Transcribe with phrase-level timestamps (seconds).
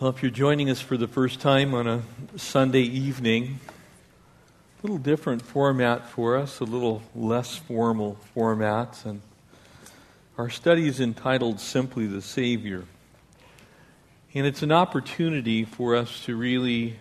[0.00, 2.02] Well, if you're joining us for the first time on a
[2.34, 9.20] Sunday evening, a little different format for us, a little less formal format, and
[10.38, 12.84] our study is entitled simply The Savior.
[14.32, 16.96] And it's an opportunity for us to really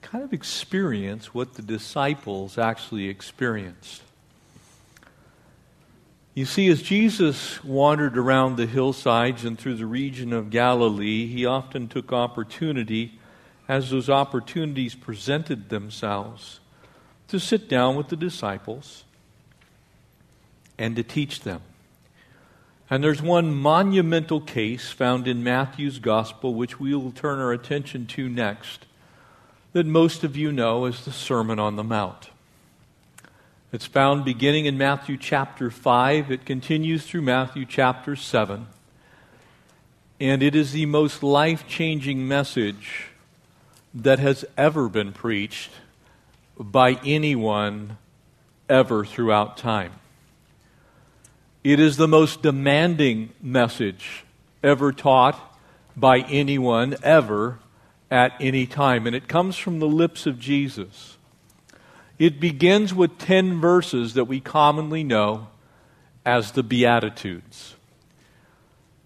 [0.00, 4.02] kind of experience what the disciples actually experienced.
[6.36, 11.46] You see, as Jesus wandered around the hillsides and through the region of Galilee, he
[11.46, 13.18] often took opportunity,
[13.66, 16.60] as those opportunities presented themselves,
[17.28, 19.04] to sit down with the disciples
[20.76, 21.62] and to teach them.
[22.90, 28.04] And there's one monumental case found in Matthew's Gospel, which we will turn our attention
[28.08, 28.84] to next,
[29.72, 32.28] that most of you know as the Sermon on the Mount.
[33.76, 36.30] It's found beginning in Matthew chapter 5.
[36.30, 38.68] It continues through Matthew chapter 7.
[40.18, 43.08] And it is the most life changing message
[43.92, 45.72] that has ever been preached
[46.58, 47.98] by anyone
[48.66, 49.92] ever throughout time.
[51.62, 54.24] It is the most demanding message
[54.62, 55.38] ever taught
[55.94, 57.58] by anyone ever
[58.10, 59.06] at any time.
[59.06, 61.15] And it comes from the lips of Jesus.
[62.18, 65.48] It begins with 10 verses that we commonly know
[66.24, 67.76] as the Beatitudes.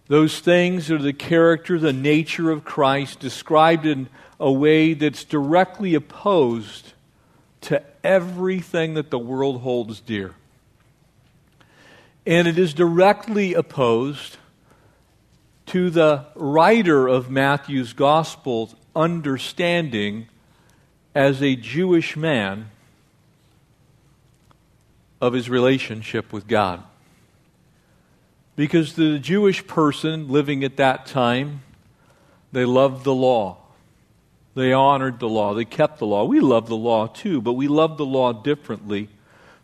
[0.07, 4.09] Those things are the character, the nature of Christ, described in
[4.39, 6.93] a way that's directly opposed
[7.63, 10.35] to everything that the world holds dear.
[12.27, 14.37] And it is directly opposed
[15.67, 20.27] to the writer of Matthew's gospel's understanding
[21.15, 22.71] as a Jewish man
[25.21, 26.83] of his relationship with God.
[28.57, 31.63] Because the Jewish person living at that time,
[32.53, 33.59] they loved the law.
[34.55, 35.55] They honored the law.
[35.55, 36.25] They kept the law.
[36.25, 39.09] We love the law too, but we love the law differently.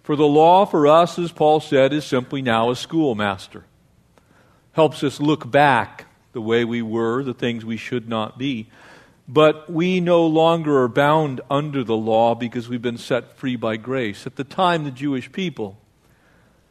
[0.03, 3.65] For the law for us, as Paul said, is simply now a schoolmaster.
[4.73, 8.69] Helps us look back the way we were, the things we should not be.
[9.29, 13.77] But we no longer are bound under the law because we've been set free by
[13.77, 14.27] grace.
[14.27, 15.79] At the time, the Jewish people,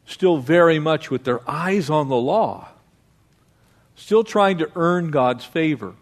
[0.06, 2.70] still very much with their eyes on the law,
[3.96, 5.96] still trying to earn God's favor,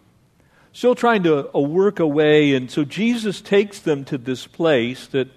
[0.72, 2.54] still trying to uh, work away.
[2.54, 5.28] And so Jesus takes them to this place that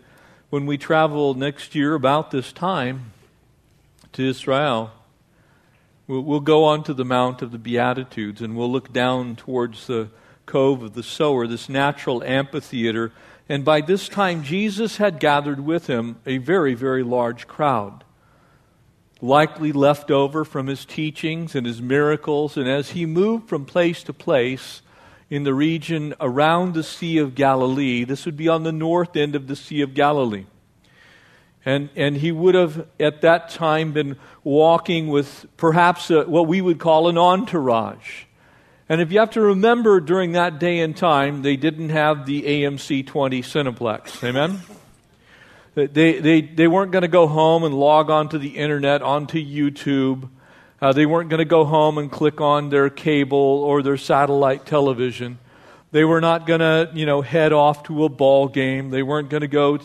[0.49, 3.11] when we travel next year about this time
[4.13, 4.91] to Israel,
[6.05, 9.88] we'll, we'll go on to the Mount of the Beatitudes and we'll look down towards
[9.88, 10.09] the
[10.47, 13.12] Cove of the Sower, this natural amphitheater.
[13.47, 18.03] And by this time, Jesus had gathered with him a very, very large crowd,
[19.22, 22.58] likely left over from his teachings and his miracles.
[22.58, 24.81] And as he moved from place to place
[25.30, 29.35] in the region around the Sea of Galilee, this would be on the north end
[29.35, 30.46] of the Sea of Galilee.
[31.66, 36.62] And, and he would have, at that time, been walking with perhaps a, what we
[36.62, 38.24] would call an entourage.
[38.89, 42.43] And if you have to remember during that day and time, they didn't have the
[42.43, 44.23] AMC 20 Cineplex.
[44.23, 44.61] Amen?
[45.75, 50.29] They, they, they weren't going to go home and log onto the internet, onto YouTube.
[50.81, 54.65] Uh, they weren't going to go home and click on their cable or their satellite
[54.65, 55.37] television.
[55.91, 58.89] They were not going to, you know, head off to a ball game.
[58.89, 59.79] They weren't going to go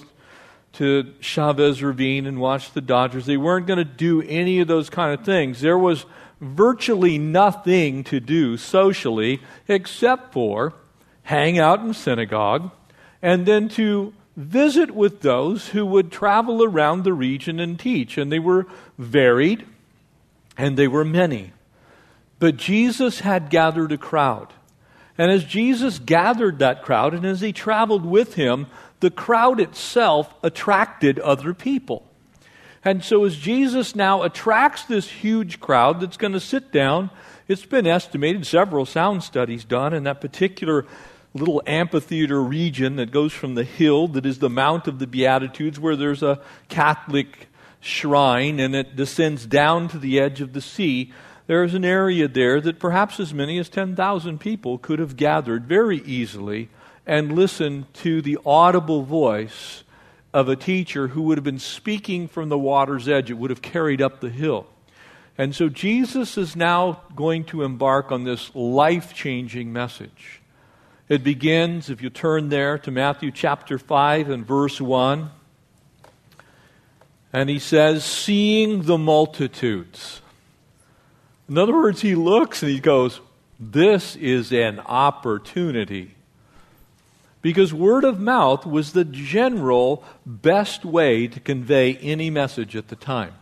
[0.74, 3.26] to Chavez Ravine and watch the Dodgers.
[3.26, 5.60] They weren't going to do any of those kind of things.
[5.60, 6.06] There was
[6.42, 10.74] virtually nothing to do socially except for
[11.22, 12.70] hang out in synagogue
[13.22, 18.18] and then to visit with those who would travel around the region and teach.
[18.18, 18.66] And they were
[18.98, 19.64] varied
[20.58, 21.52] and they were many.
[22.40, 24.52] But Jesus had gathered a crowd.
[25.16, 28.66] And as Jesus gathered that crowd and as he traveled with him,
[28.98, 32.04] the crowd itself attracted other people.
[32.84, 37.10] And so, as Jesus now attracts this huge crowd that's going to sit down,
[37.46, 40.86] it's been estimated, several sound studies done in that particular
[41.34, 45.78] little amphitheater region that goes from the hill that is the Mount of the Beatitudes,
[45.78, 47.48] where there's a Catholic
[47.80, 51.12] shrine and it descends down to the edge of the sea.
[51.46, 55.98] There's an area there that perhaps as many as 10,000 people could have gathered very
[55.98, 56.68] easily
[57.06, 59.82] and listened to the audible voice
[60.32, 63.30] of a teacher who would have been speaking from the water's edge.
[63.30, 64.66] It would have carried up the hill.
[65.38, 70.40] And so Jesus is now going to embark on this life changing message.
[71.08, 75.30] It begins, if you turn there, to Matthew chapter 5 and verse 1.
[77.32, 80.20] And he says, Seeing the multitudes.
[81.48, 83.20] In other words, he looks and he goes,
[83.58, 86.14] This is an opportunity.
[87.42, 92.96] Because word of mouth was the general best way to convey any message at the
[92.96, 93.34] time.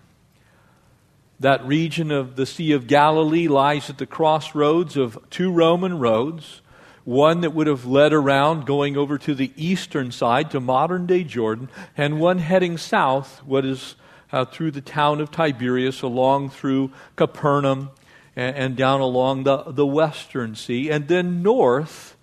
[1.38, 6.62] That region of the Sea of Galilee lies at the crossroads of two Roman roads,
[7.04, 11.24] one that would have led around going over to the eastern side to modern day
[11.24, 13.96] Jordan, and one heading south, what is
[14.32, 17.90] uh, through the town of Tiberias, along through Capernaum,
[18.36, 22.16] and, and down along the, the western sea, and then north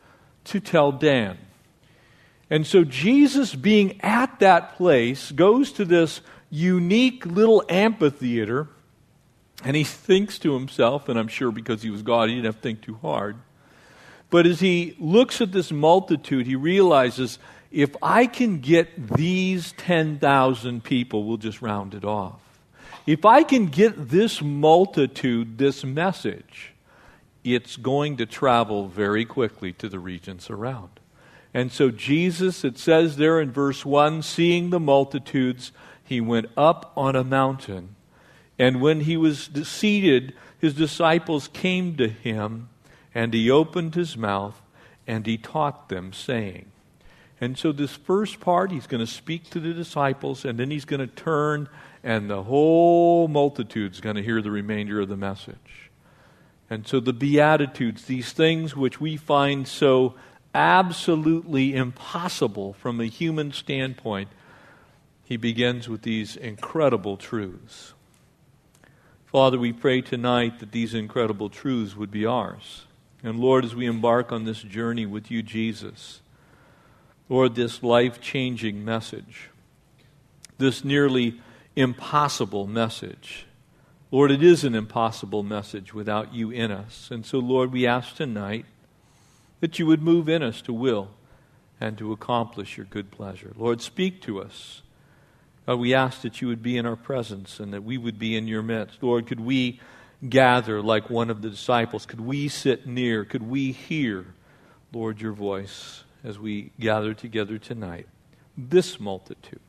[0.46, 1.38] to Tel Dan.
[2.50, 8.70] And so Jesus, being at that place, goes to this unique little amphitheater
[9.64, 12.56] and he thinks to himself, and I'm sure because he was God, he didn't have
[12.56, 13.38] to think too hard.
[14.30, 17.40] But as he looks at this multitude, he realizes
[17.72, 22.40] if I can get these 10,000 people, we'll just round it off.
[23.06, 26.74] If I can get this multitude this message,
[27.44, 31.00] it's going to travel very quickly to the regions around.
[31.58, 35.72] And so Jesus, it says there in verse 1, seeing the multitudes,
[36.04, 37.96] he went up on a mountain
[38.60, 42.70] and when he was seated, his disciples came to him,
[43.14, 44.60] and he opened his mouth,
[45.06, 46.72] and he taught them, saying.
[47.40, 50.86] And so, this first part, he's going to speak to the disciples, and then he's
[50.86, 51.70] going to turn,
[52.04, 55.92] and the whole multitude's going to hear the remainder of the message.
[56.68, 60.16] And so, the Beatitudes, these things which we find so
[60.58, 64.28] absolutely impossible from a human standpoint,
[65.24, 67.94] he begins with these incredible truths.
[69.28, 72.86] Father, we pray tonight that these incredible truths would be ours.
[73.22, 76.22] And Lord, as we embark on this journey with you, Jesus,
[77.30, 79.50] Lord, this life changing message,
[80.58, 81.40] this nearly
[81.76, 83.46] impossible message,
[84.10, 87.10] Lord, it is an impossible message without you in us.
[87.12, 88.66] And so, Lord, we ask tonight
[89.60, 91.10] that you would move in us to will
[91.80, 93.54] and to accomplish your good pleasure.
[93.56, 94.82] Lord, speak to us.
[95.66, 98.36] God, we ask that you would be in our presence and that we would be
[98.36, 99.04] in your midst.
[99.04, 99.80] Lord, could we
[100.28, 102.06] gather like one of the disciples?
[102.06, 103.26] Could we sit near?
[103.26, 104.26] Could we hear,
[104.94, 108.08] Lord, your voice as we gather together tonight?
[108.58, 109.60] This multitude.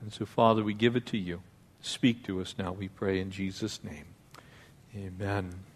[0.00, 1.42] And so, Father, we give it to you.
[1.82, 4.04] Speak to us now, we pray in Jesus' name.
[4.94, 5.69] Amen.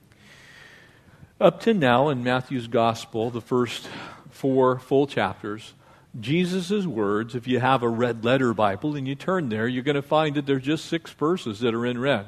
[1.40, 3.88] Up to now in Matthew's Gospel, the first
[4.30, 5.74] four full chapters,
[6.18, 9.96] Jesus' words, if you have a red letter Bible and you turn there, you're going
[9.96, 12.26] to find that there's just six verses that are in red.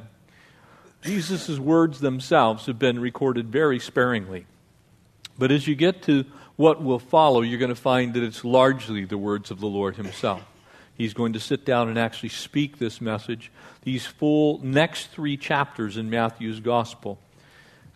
[1.03, 4.44] Jesus' words themselves have been recorded very sparingly.
[5.38, 6.25] But as you get to
[6.56, 9.94] what will follow, you're going to find that it's largely the words of the Lord
[9.94, 10.43] Himself.
[10.97, 13.53] He's going to sit down and actually speak this message.
[13.82, 17.20] These full next three chapters in Matthew's Gospel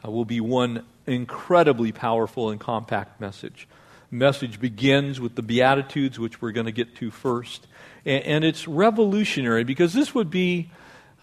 [0.05, 3.67] uh, will be one incredibly powerful and compact message
[4.11, 7.67] message begins with the Beatitudes, which we're going to get to first.
[8.05, 10.70] And, and it's revolutionary because this would be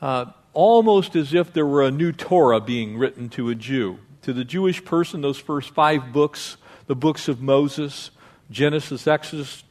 [0.02, 4.00] uh, almost as if there were a new Torah being written to a Jew.
[4.24, 6.58] To the Jewish person, those first five books,
[6.88, 8.12] the books of Moses,
[8.50, 9.64] Genesis, Exodus,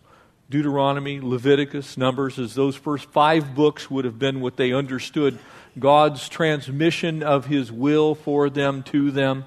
[0.48, 5.38] Deuteronomy, Leviticus, Numbers, as those first five books would have been what they understood
[5.78, 9.44] God's transmission of His will for them to them.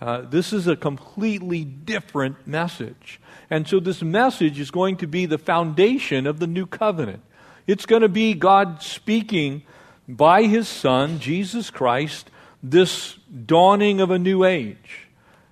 [0.00, 3.20] Uh, this is a completely different message.
[3.50, 7.22] And so, this message is going to be the foundation of the new covenant.
[7.66, 9.64] It's going to be God speaking
[10.06, 12.30] by His Son, Jesus Christ,
[12.62, 15.07] this dawning of a new age.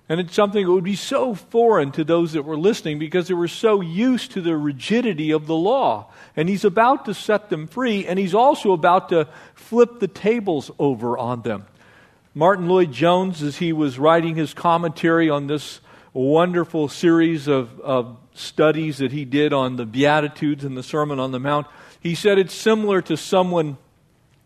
[0.09, 3.33] And it's something that would be so foreign to those that were listening because they
[3.33, 6.09] were so used to the rigidity of the law.
[6.35, 10.71] And he's about to set them free, and he's also about to flip the tables
[10.79, 11.65] over on them.
[12.33, 15.81] Martyn Lloyd-Jones, as he was writing his commentary on this
[16.13, 21.31] wonderful series of, of studies that he did on the Beatitudes and the Sermon on
[21.31, 21.67] the Mount,
[21.99, 23.77] he said it's similar to someone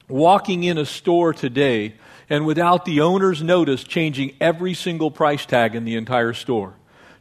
[0.07, 1.93] walking in a store today
[2.31, 6.73] and without the owner's notice changing every single price tag in the entire store.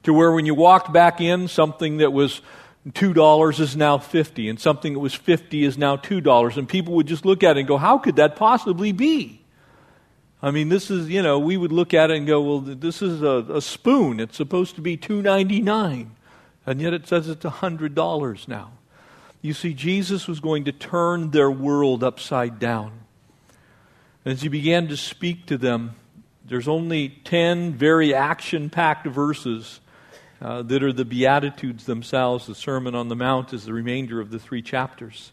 [0.04, 2.40] To where when you walked back in, something that was
[2.88, 7.08] $2 is now 50 and something that was 50 is now $2 and people would
[7.08, 9.44] just look at it and go, how could that possibly be?
[10.40, 13.02] I mean, this is, you know, we would look at it and go, well, this
[13.02, 14.20] is a, a spoon.
[14.20, 16.14] It's supposed to be two ninety nine,
[16.64, 18.70] And yet it says it's $100 now.
[19.42, 22.92] You see, Jesus was going to turn their world upside down.
[24.22, 25.94] As he began to speak to them,
[26.44, 29.80] there's only 10 very action packed verses
[30.42, 32.46] uh, that are the Beatitudes themselves.
[32.46, 35.32] The Sermon on the Mount is the remainder of the three chapters.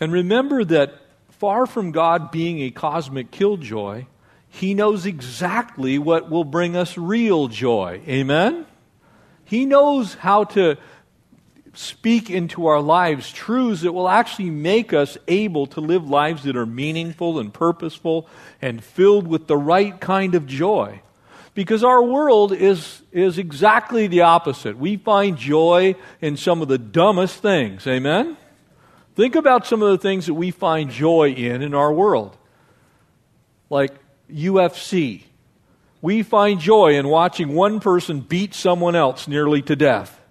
[0.00, 0.94] And remember that
[1.28, 4.06] far from God being a cosmic killjoy,
[4.48, 8.02] He knows exactly what will bring us real joy.
[8.08, 8.66] Amen?
[9.44, 10.76] He knows how to
[11.74, 16.56] speak into our lives truths that will actually make us able to live lives that
[16.56, 18.28] are meaningful and purposeful
[18.60, 21.00] and filled with the right kind of joy.
[21.54, 24.78] Because our world is, is exactly the opposite.
[24.78, 27.86] We find joy in some of the dumbest things.
[27.86, 28.36] Amen?
[29.14, 32.36] Think about some of the things that we find joy in in our world.
[33.68, 33.92] Like
[34.32, 35.24] UFC.
[36.00, 40.21] We find joy in watching one person beat someone else nearly to death.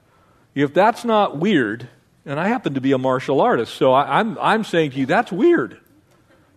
[0.53, 1.87] If that's not weird,
[2.25, 5.05] and I happen to be a martial artist, so I, I'm, I'm saying to you,
[5.05, 5.79] that's weird.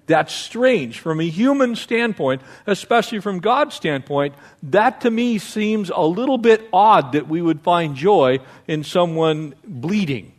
[0.06, 4.34] That's strange from a human standpoint, especially from God's standpoint.
[4.64, 9.54] That to me seems a little bit odd that we would find joy in someone
[9.64, 10.32] bleeding.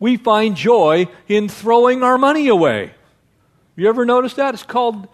[0.00, 2.94] We find joy in throwing our money away.
[3.76, 4.54] You ever notice that?
[4.54, 5.06] It's called,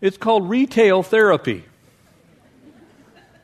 [0.00, 1.64] it's called retail therapy.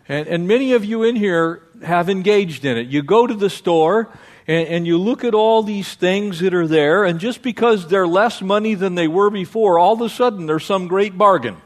[0.09, 2.89] And, and many of you in here have engaged in it.
[2.89, 4.09] You go to the store
[4.47, 8.07] and, and, you look at all these things that are there, and just because they're
[8.07, 11.57] less money than they were before, all of a sudden there's some great bargain.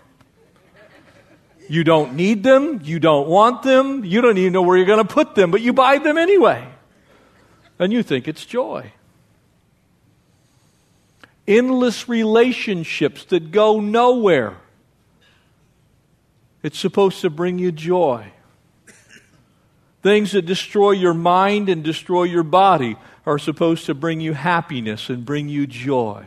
[1.69, 5.07] You don't need them, you don't want them, you don't even know where you're going
[5.07, 6.67] to put them, but you buy them anyway.
[7.79, 8.93] And you think it's joy.
[11.47, 14.57] Endless relationships that go nowhere.
[16.63, 18.33] It's supposed to bring you joy.
[20.03, 25.11] Things that destroy your mind and destroy your body are supposed to bring you happiness
[25.11, 26.27] and bring you joy.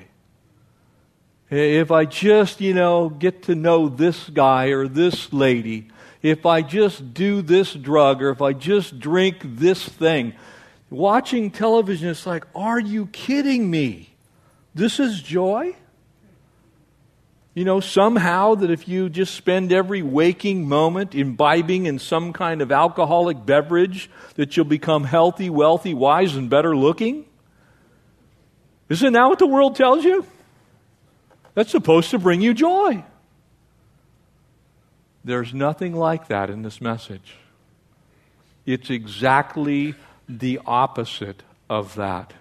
[1.49, 5.89] If I just, you know, get to know this guy or this lady,
[6.21, 10.33] if I just do this drug or if I just drink this thing,
[10.89, 14.15] watching television, it's like, are you kidding me?
[14.73, 15.75] This is joy?
[17.53, 22.61] You know, somehow that if you just spend every waking moment imbibing in some kind
[22.61, 27.25] of alcoholic beverage, that you'll become healthy, wealthy, wise, and better looking?
[28.89, 30.25] Isn't that what the world tells you?
[31.53, 33.03] That's supposed to bring you joy.
[35.23, 37.35] There's nothing like that in this message.
[38.65, 39.95] It's exactly
[40.27, 42.33] the opposite of that.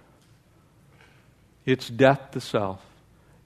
[1.65, 2.85] It's death to self,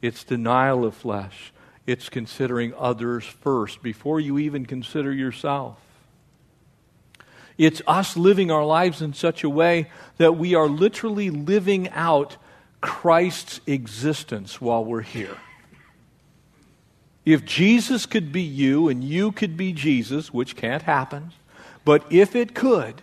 [0.01, 1.53] it's denial of flesh,
[1.87, 5.79] it's considering others first before you even consider yourself.
[7.59, 12.37] It's us living our lives in such a way that we are literally living out
[12.81, 15.37] Christ's existence while we're here.
[17.25, 21.33] If Jesus could be you and you could be Jesus, which can't happen,
[21.85, 23.03] but if it could,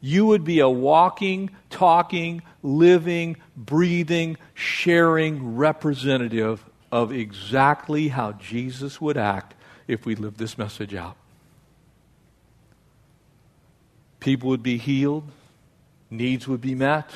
[0.00, 9.16] you would be a walking, talking, living, breathing, sharing representative of exactly how Jesus would
[9.16, 9.54] act
[9.86, 11.16] if we lived this message out.
[14.18, 15.24] People would be healed,
[16.10, 17.10] needs would be met,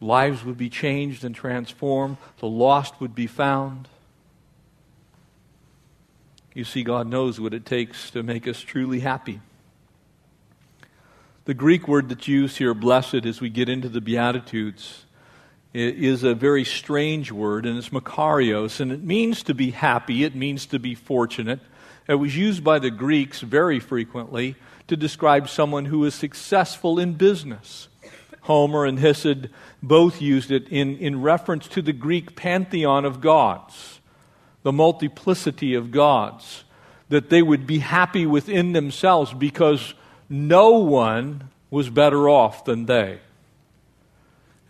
[0.00, 3.88] lives would be changed and transformed, the lost would be found.
[6.54, 9.40] You see, God knows what it takes to make us truly happy.
[11.44, 15.06] The Greek word that's used here, blessed, as we get into the Beatitudes,
[15.74, 20.34] is a very strange word, and it's makarios, and it means to be happy, it
[20.34, 21.60] means to be fortunate.
[22.08, 24.56] It was used by the Greeks very frequently
[24.88, 27.88] to describe someone who is successful in business.
[28.42, 29.50] Homer and Hesiod
[29.82, 34.00] both used it in, in reference to the Greek pantheon of gods,
[34.64, 36.64] the multiplicity of gods,
[37.08, 39.94] that they would be happy within themselves because
[40.28, 43.20] no one was better off than they.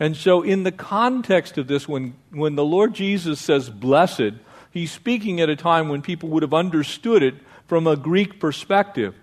[0.03, 4.33] And so, in the context of this, when, when the Lord Jesus says blessed,
[4.73, 7.37] he's speaking at a time when people would have understood it
[7.69, 9.15] from a Greek perspective.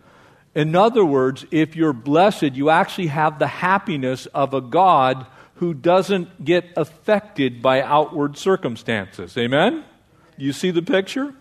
[0.55, 5.73] In other words, if you're blessed, you actually have the happiness of a God who
[5.73, 9.37] doesn't get affected by outward circumstances.
[9.37, 9.83] Amen?
[10.37, 11.33] You see the picture?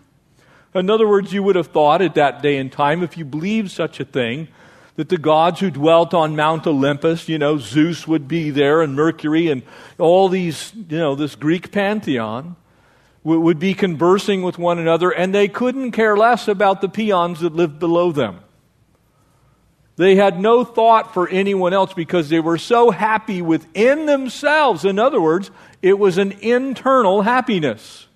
[0.75, 3.71] In other words, you would have thought at that day and time, if you believed
[3.71, 4.49] such a thing,
[4.99, 8.97] that the gods who dwelt on Mount Olympus, you know, Zeus would be there and
[8.97, 9.63] Mercury and
[9.97, 12.57] all these, you know, this Greek pantheon
[13.23, 17.55] would be conversing with one another and they couldn't care less about the peons that
[17.55, 18.41] lived below them.
[19.95, 24.85] They had no thought for anyone else because they were so happy within themselves.
[24.85, 28.09] In other words, it was an internal happiness.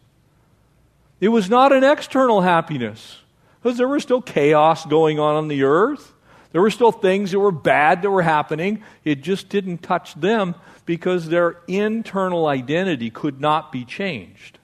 [1.20, 3.18] It was not an external happiness
[3.62, 6.11] because there was still chaos going on on the earth.
[6.52, 8.82] There were still things that were bad that were happening.
[9.04, 10.54] It just didn't touch them
[10.84, 14.58] because their internal identity could not be changed.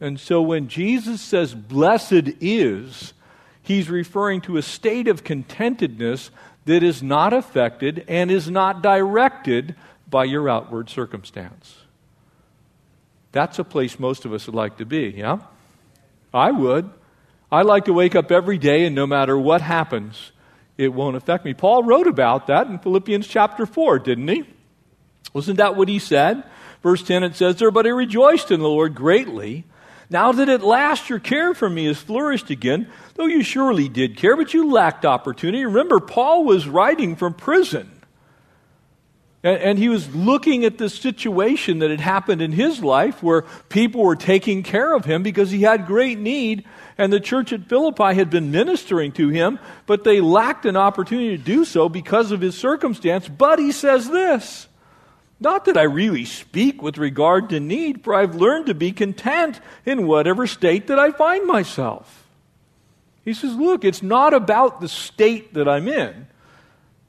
[0.00, 3.14] And so when Jesus says, blessed is,
[3.62, 6.30] he's referring to a state of contentedness
[6.64, 9.74] that is not affected and is not directed
[10.08, 11.76] by your outward circumstance.
[13.32, 15.38] That's a place most of us would like to be, yeah?
[16.32, 16.90] I would.
[17.50, 20.32] I like to wake up every day and no matter what happens,
[20.78, 21.52] it won't affect me.
[21.52, 24.44] Paul wrote about that in Philippians chapter 4, didn't he?
[25.34, 26.44] Wasn't that what he said?
[26.82, 29.64] Verse 10 it says there, But I rejoiced in the Lord greatly.
[30.08, 34.16] Now that at last your care for me has flourished again, though you surely did
[34.16, 35.64] care, but you lacked opportunity.
[35.66, 37.90] Remember, Paul was writing from prison.
[39.42, 43.42] And, and, he was looking at the situation that had happened in his life where
[43.68, 46.64] people were taking care of him because he had great need,
[46.98, 51.38] and the church at Philippi had been ministering to him, but they lacked an opportunity
[51.38, 53.28] to do so because of his circumstance.
[53.28, 54.66] But he says this
[55.38, 59.60] Not that I really speak with regard to need, for I've learned to be content
[59.86, 62.26] in whatever state that I find myself.
[63.24, 66.26] He says, Look, it's not about the state that I'm in.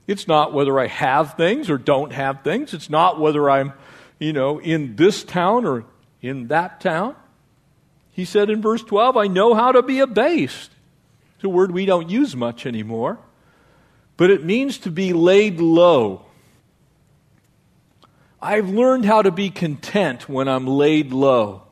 [0.05, 2.73] It's not whether I have things or don't have things.
[2.75, 3.73] It's not whether I'm,
[4.19, 5.85] you know, in this town or
[6.21, 7.15] in that town.
[8.19, 10.71] He said in verse 12, I know how to be abased.
[11.35, 13.17] It's a word we don't use much anymore,
[14.17, 16.25] but it means to be laid low.
[18.41, 21.63] I've learned how to be content when I'm laid low.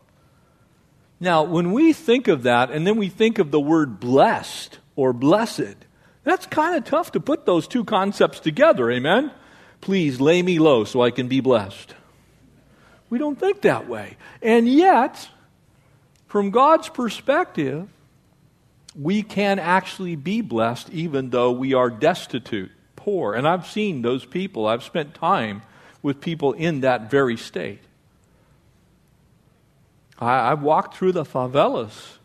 [1.19, 5.11] Now, when we think of that, and then we think of the word blessed or
[5.11, 5.75] blessed,
[6.23, 9.33] that's kind of tough to put those two concepts together, amen?
[9.81, 11.93] Please lay me low so I can be blessed.
[13.09, 14.15] We don't think that way.
[14.41, 15.27] And yet,
[16.27, 17.87] from God's perspective,
[18.99, 23.33] we can actually be blessed even though we are destitute, poor.
[23.33, 25.61] And I've seen those people, I've spent time
[26.01, 27.79] with people in that very state.
[30.19, 32.17] I, have walked through the favelas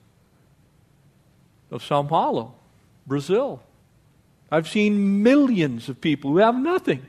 [1.70, 2.54] of Sao Paulo,
[3.06, 3.62] Brazil.
[4.50, 7.06] I've seen millions of people who have nothing.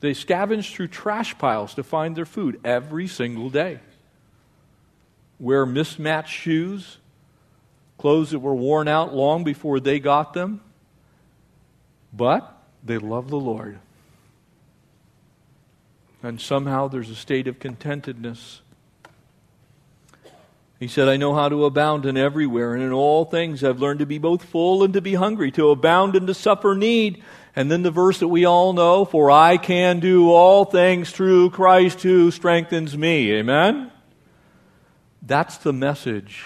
[0.00, 3.80] They scavenge through trash piles to find their food every single day.
[5.38, 6.98] Wear mismatched shoes,
[7.98, 10.60] clothes that were worn out long before they got them.
[12.12, 13.78] But they love the Lord.
[16.22, 18.60] And somehow there's a state of contentedness
[20.78, 24.00] he said, I know how to abound in everywhere, and in all things I've learned
[24.00, 27.22] to be both full and to be hungry, to abound and to suffer need.
[27.54, 31.50] And then the verse that we all know, for I can do all things through
[31.50, 33.32] Christ who strengthens me.
[33.32, 33.90] Amen?
[35.26, 36.44] That's the message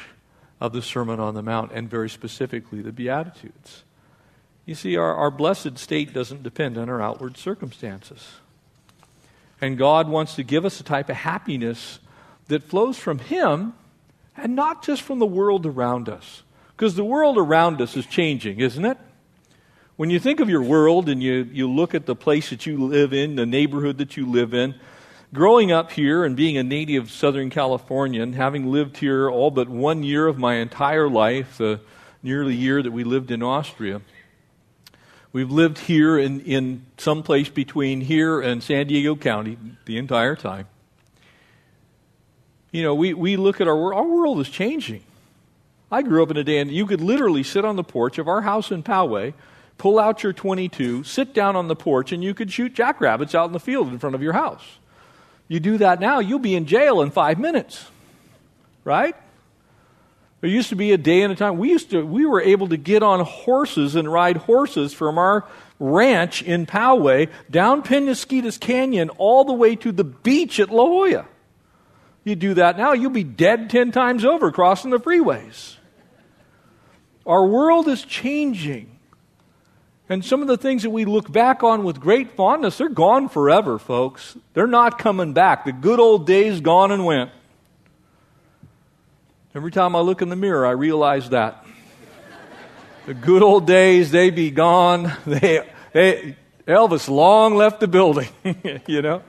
[0.58, 3.84] of the Sermon on the Mount, and very specifically the Beatitudes.
[4.64, 8.34] You see, our, our blessed state doesn't depend on our outward circumstances.
[9.60, 11.98] And God wants to give us a type of happiness
[12.48, 13.74] that flows from Him
[14.36, 16.42] and not just from the world around us.
[16.76, 18.96] Because the world around us is changing, isn't it?
[19.96, 22.82] When you think of your world and you, you look at the place that you
[22.82, 24.74] live in, the neighborhood that you live in,
[25.32, 29.68] growing up here and being a native Southern California and having lived here all but
[29.68, 31.80] one year of my entire life, the
[32.22, 34.00] nearly year that we lived in Austria,
[35.32, 40.34] we've lived here in, in some place between here and San Diego County the entire
[40.34, 40.66] time.
[42.72, 45.02] You know, we, we look at our world, our world is changing.
[45.92, 48.28] I grew up in a day and you could literally sit on the porch of
[48.28, 49.34] our house in Poway,
[49.78, 53.46] pull out your 22, sit down on the porch, and you could shoot jackrabbits out
[53.46, 54.79] in the field in front of your house.
[55.50, 57.84] You do that now, you'll be in jail in five minutes.
[58.84, 59.16] Right?
[60.40, 61.58] There used to be a day and a time.
[61.58, 65.44] We used to we were able to get on horses and ride horses from our
[65.80, 71.26] ranch in Poway down Penasquitos Canyon all the way to the beach at La Jolla.
[72.22, 75.74] You do that now, you'll be dead 10 times over crossing the freeways.
[77.26, 78.99] Our world is changing.
[80.10, 83.28] And some of the things that we look back on with great fondness, they're gone
[83.28, 84.36] forever, folks.
[84.54, 85.64] They're not coming back.
[85.64, 87.30] The good old days gone and went.
[89.54, 91.64] Every time I look in the mirror, I realize that.
[93.06, 95.12] the good old days, they be gone.
[95.26, 98.28] They, they, Elvis long left the building,
[98.88, 99.22] you know.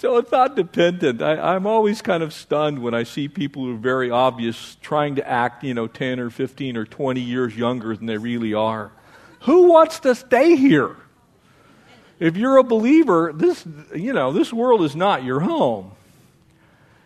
[0.00, 1.20] So it's not dependent.
[1.20, 5.16] I, am always kind of stunned when I see people who are very obvious trying
[5.16, 8.92] to act, you know, 10 or 15 or 20 years younger than they really are.
[9.40, 10.96] Who wants to stay here?
[12.18, 13.62] If you're a believer, this,
[13.94, 15.92] you know, this world is not your home.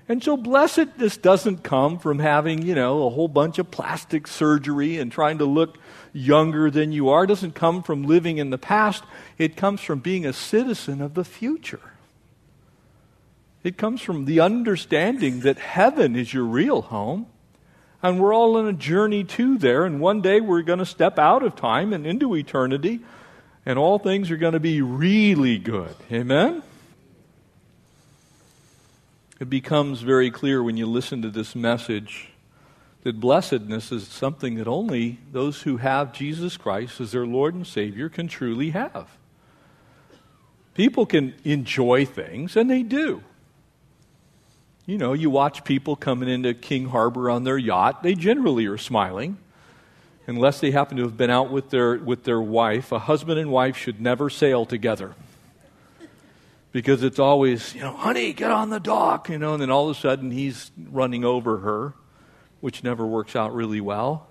[0.08, 4.98] And so blessedness doesn't come from having, you know, a whole bunch of plastic surgery
[4.98, 5.78] and trying to look
[6.12, 7.24] younger than you are.
[7.24, 9.02] It doesn't come from living in the past.
[9.36, 11.80] It comes from being a citizen of the future.
[13.64, 17.26] It comes from the understanding that heaven is your real home.
[18.02, 19.86] And we're all on a journey to there.
[19.86, 23.00] And one day we're going to step out of time and into eternity.
[23.64, 25.96] And all things are going to be really good.
[26.12, 26.62] Amen?
[29.40, 32.28] It becomes very clear when you listen to this message
[33.02, 37.66] that blessedness is something that only those who have Jesus Christ as their Lord and
[37.66, 39.08] Savior can truly have.
[40.74, 43.22] People can enjoy things, and they do.
[44.86, 48.78] You know, you watch people coming into King Harbor on their yacht, they generally are
[48.78, 49.38] smiling.
[50.26, 52.92] Unless they happen to have been out with their, with their wife.
[52.92, 55.14] A husband and wife should never sail together.
[56.72, 59.90] Because it's always, you know, honey, get on the dock, you know, and then all
[59.90, 61.92] of a sudden he's running over her,
[62.60, 64.26] which never works out really well.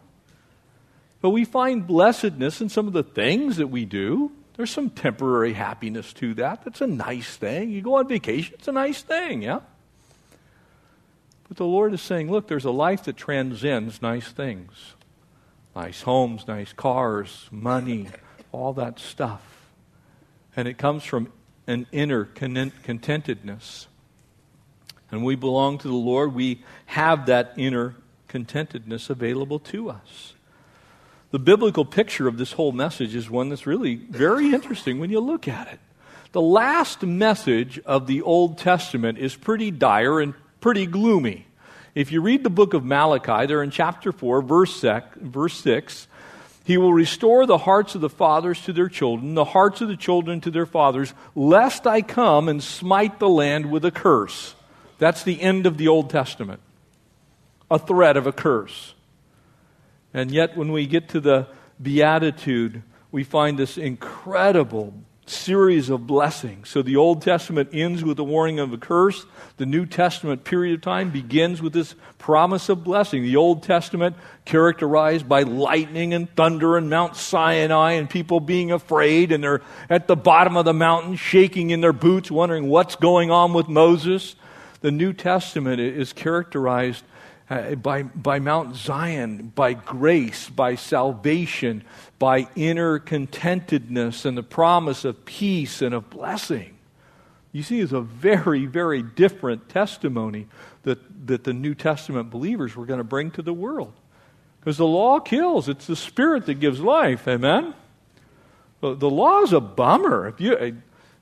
[1.21, 4.31] But we find blessedness in some of the things that we do.
[4.57, 6.65] There's some temporary happiness to that.
[6.65, 7.69] That's a nice thing.
[7.69, 9.59] You go on vacation, it's a nice thing, yeah?
[11.47, 14.95] But the Lord is saying, look, there's a life that transcends nice things
[15.75, 18.07] nice homes, nice cars, money,
[18.51, 19.41] all that stuff.
[20.55, 21.31] And it comes from
[21.65, 23.87] an inner contentedness.
[25.09, 26.35] And we belong to the Lord.
[26.35, 27.95] We have that inner
[28.27, 30.33] contentedness available to us.
[31.31, 35.19] The biblical picture of this whole message is one that's really very interesting when you
[35.19, 35.79] look at it.
[36.31, 41.45] The last message of the Old Testament is pretty dire and pretty gloomy.
[41.93, 46.07] If you read the book of Malachi, there in chapter 4, verse, sec, verse 6,
[46.63, 49.97] he will restore the hearts of the fathers to their children, the hearts of the
[49.97, 54.55] children to their fathers, lest I come and smite the land with a curse.
[54.99, 56.61] That's the end of the Old Testament.
[57.69, 58.93] A threat of a curse.
[60.13, 61.47] And yet, when we get to the
[61.81, 64.93] Beatitude, we find this incredible
[65.25, 66.69] series of blessings.
[66.69, 69.25] So the Old Testament ends with the warning of a curse.
[69.57, 73.23] The New Testament period of time begins with this promise of blessing.
[73.23, 79.31] The Old Testament characterized by lightning and thunder and Mount Sinai and people being afraid
[79.31, 83.31] and they're at the bottom of the mountain shaking in their boots wondering what's going
[83.31, 84.35] on with Moses.
[84.81, 87.03] The New Testament is characterized
[87.49, 91.83] uh, by, by Mount Zion, by grace, by salvation,
[92.17, 96.77] by inner contentedness and the promise of peace and of blessing.
[97.51, 100.47] You see, it's a very, very different testimony
[100.83, 103.93] that, that the New Testament believers were going to bring to the world.
[104.59, 107.27] Because the law kills, it's the Spirit that gives life.
[107.27, 107.73] Amen?
[108.79, 110.27] The law is a bummer.
[110.27, 110.55] If you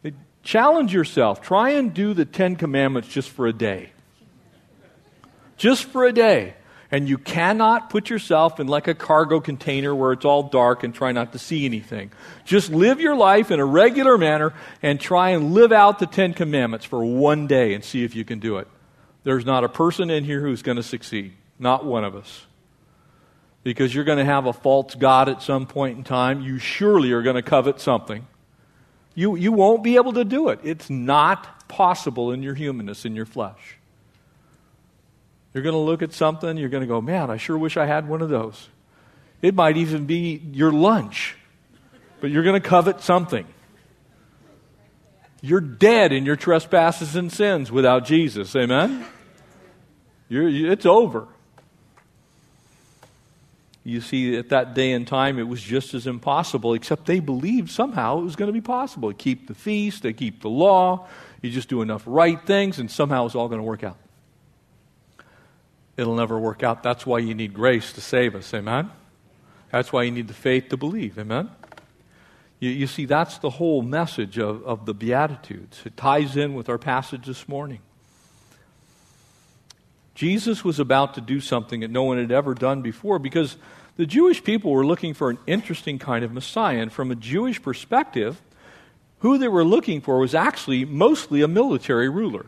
[0.05, 0.09] uh,
[0.41, 3.91] challenge yourself, try and do the Ten Commandments just for a day
[5.61, 6.55] just for a day.
[6.89, 10.93] And you cannot put yourself in like a cargo container where it's all dark and
[10.93, 12.11] try not to see anything.
[12.43, 16.33] Just live your life in a regular manner and try and live out the Ten
[16.33, 18.67] Commandments for one day and see if you can do it.
[19.23, 21.33] There's not a person in here who's going to succeed.
[21.59, 22.47] Not one of us.
[23.63, 26.41] Because you're going to have a false God at some point in time.
[26.41, 28.27] You surely are going to covet something.
[29.13, 30.59] You, you won't be able to do it.
[30.63, 33.77] It's not possible in your humanness, in your flesh.
[35.53, 37.85] You're going to look at something, you're going to go, man, I sure wish I
[37.85, 38.69] had one of those.
[39.41, 41.35] It might even be your lunch,
[42.21, 43.45] but you're going to covet something.
[45.41, 48.55] You're dead in your trespasses and sins without Jesus.
[48.55, 49.05] Amen?
[50.29, 51.27] You're, it's over.
[53.83, 57.71] You see, at that day and time, it was just as impossible, except they believed
[57.71, 59.09] somehow it was going to be possible.
[59.09, 61.07] They keep the feast, they keep the law,
[61.41, 63.97] you just do enough right things, and somehow it's all going to work out
[65.97, 66.83] it'll never work out.
[66.83, 68.53] That's why you need grace to save us.
[68.53, 68.89] Amen?
[69.71, 71.17] That's why you need the faith to believe.
[71.17, 71.49] Amen?
[72.59, 75.81] You, you see, that's the whole message of, of the Beatitudes.
[75.85, 77.79] It ties in with our passage this morning.
[80.13, 83.57] Jesus was about to do something that no one had ever done before because
[83.95, 86.77] the Jewish people were looking for an interesting kind of Messiah.
[86.79, 88.41] And from a Jewish perspective,
[89.19, 92.45] who they were looking for was actually mostly a military ruler.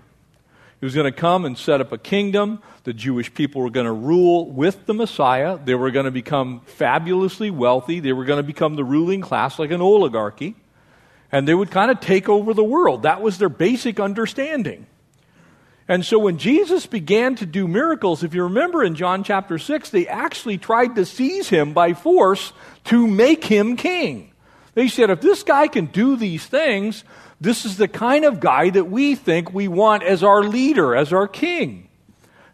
[0.83, 2.61] He was going to come and set up a kingdom.
[2.83, 5.57] The Jewish people were going to rule with the Messiah.
[5.57, 8.01] They were going to become fabulously wealthy.
[8.01, 10.57] They were going to become the ruling class like an oligarchy.
[11.31, 13.03] And they would kind of take over the world.
[13.03, 14.85] That was their basic understanding.
[15.87, 19.89] And so when Jesus began to do miracles, if you remember in John chapter 6,
[19.89, 22.51] they actually tried to seize him by force
[22.87, 24.33] to make him king.
[24.73, 27.05] They said, if this guy can do these things,
[27.43, 31.12] this is the kind of guy that we think we want as our leader, as
[31.12, 31.89] our king.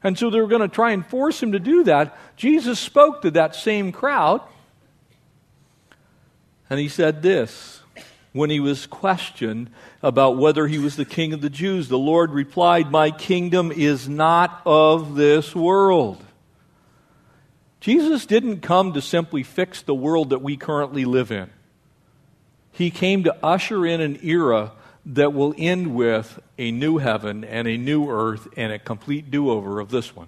[0.04, 2.18] And so they were going to try and force him to do that.
[2.36, 4.42] Jesus spoke to that same crowd,
[6.72, 7.82] and he said this
[8.34, 9.70] when he was questioned
[10.02, 14.10] about whether he was the king of the Jews, the Lord replied, My kingdom is
[14.10, 16.24] not of this world.
[17.80, 21.52] Jesus didn't come to simply fix the world that we currently live in.
[22.72, 24.72] He came to usher in an era
[25.06, 29.50] that will end with a new heaven and a new earth and a complete do
[29.50, 30.28] over of this one.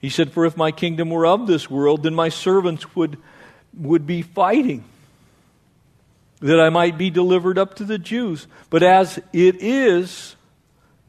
[0.00, 3.16] He said, For if my kingdom were of this world, then my servants would,
[3.72, 4.84] would be fighting
[6.40, 8.46] that I might be delivered up to the Jews.
[8.68, 10.36] But as it is,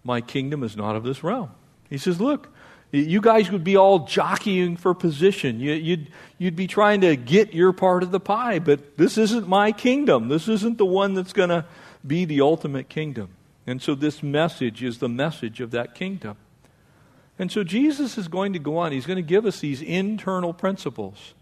[0.06, 1.52] my kingdom is not of this realm.
[1.90, 2.55] He says, Look,
[2.92, 5.60] you guys would be all jockeying for position.
[5.60, 9.72] You'd, you'd be trying to get your part of the pie, but this isn't my
[9.72, 10.30] kingdom.
[10.30, 11.66] This isn't the one that's going to
[12.06, 13.30] be the ultimate kingdom.
[13.68, 16.38] And so this message is the message of that kingdom.
[17.38, 18.92] And so Jesus is going to go on.
[18.92, 21.34] He's going to give us these internal principles.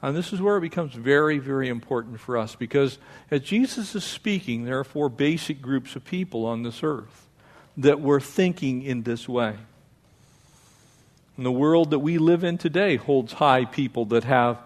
[0.00, 2.98] And this is where it becomes very, very important for us because
[3.30, 7.28] as Jesus is speaking, there are four basic groups of people on this earth
[7.76, 9.56] that were thinking in this way.
[11.36, 14.58] And the world that we live in today holds high people that have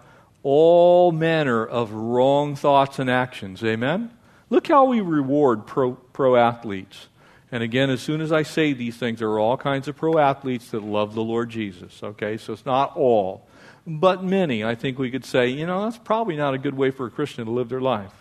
[0.43, 3.63] all manner of wrong thoughts and actions.
[3.63, 4.11] Amen?
[4.49, 7.07] Look how we reward pro, pro athletes.
[7.51, 10.19] And again, as soon as I say these things, there are all kinds of pro
[10.19, 12.01] athletes that love the Lord Jesus.
[12.03, 12.37] Okay?
[12.37, 13.47] So it's not all.
[13.87, 16.91] But many, I think we could say, you know, that's probably not a good way
[16.91, 18.13] for a Christian to live their life.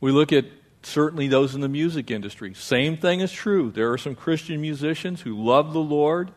[0.00, 0.44] We look at
[0.86, 2.54] certainly those in the music industry.
[2.54, 3.70] Same thing is true.
[3.70, 6.30] There are some Christian musicians who love the Lord,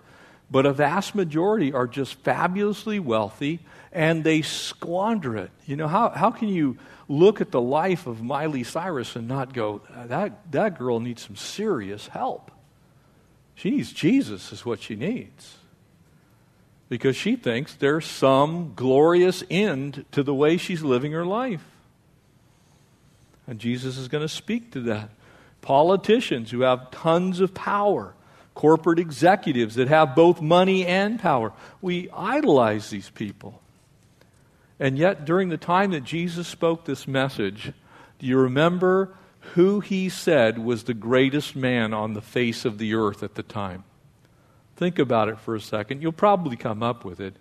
[0.49, 3.59] but a vast majority are just fabulously wealthy
[3.91, 5.51] and they squander it.
[5.65, 9.53] You know, how, how can you look at the life of Miley Cyrus and not
[9.53, 12.51] go, that, that girl needs some serious help?
[13.55, 15.57] She needs Jesus, is what she needs.
[16.89, 21.65] Because she thinks there's some glorious end to the way she's living her life.
[23.47, 25.09] And Jesus is going to speak to that.
[25.61, 28.13] Politicians who have tons of power,
[28.53, 31.53] corporate executives that have both money and power.
[31.81, 33.61] We idolize these people.
[34.79, 37.73] And yet, during the time that Jesus spoke this message,
[38.19, 39.15] do you remember
[39.53, 43.43] who he said was the greatest man on the face of the earth at the
[43.43, 43.83] time?
[44.75, 46.01] Think about it for a second.
[46.01, 47.35] You'll probably come up with it.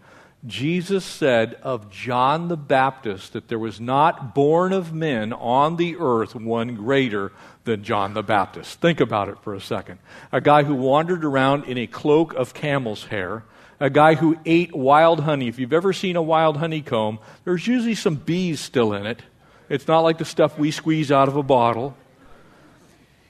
[0.47, 5.97] Jesus said of John the Baptist that there was not born of men on the
[5.99, 7.33] earth one greater
[7.65, 8.81] than John the Baptist.
[8.81, 9.99] Think about it for a second.
[10.31, 13.43] A guy who wandered around in a cloak of camel's hair,
[13.81, 15.49] a guy who ate wild honey.
[15.49, 19.23] If you've ever seen a wild honeycomb, there's usually some bees still in it.
[19.69, 21.97] It's not like the stuff we squeeze out of a bottle.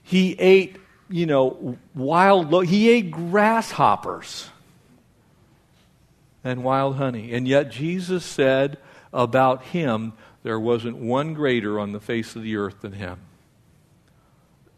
[0.02, 0.76] He ate,
[1.08, 4.50] you know, wild, he ate grasshoppers
[6.46, 7.32] and wild honey.
[7.32, 8.78] And yet Jesus said
[9.12, 13.18] about him, there wasn't one greater on the face of the earth than him.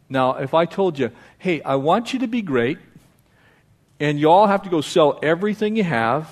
[0.09, 2.79] Now, if I told you, hey, I want you to be great,
[3.99, 6.27] and you all have to go sell everything you have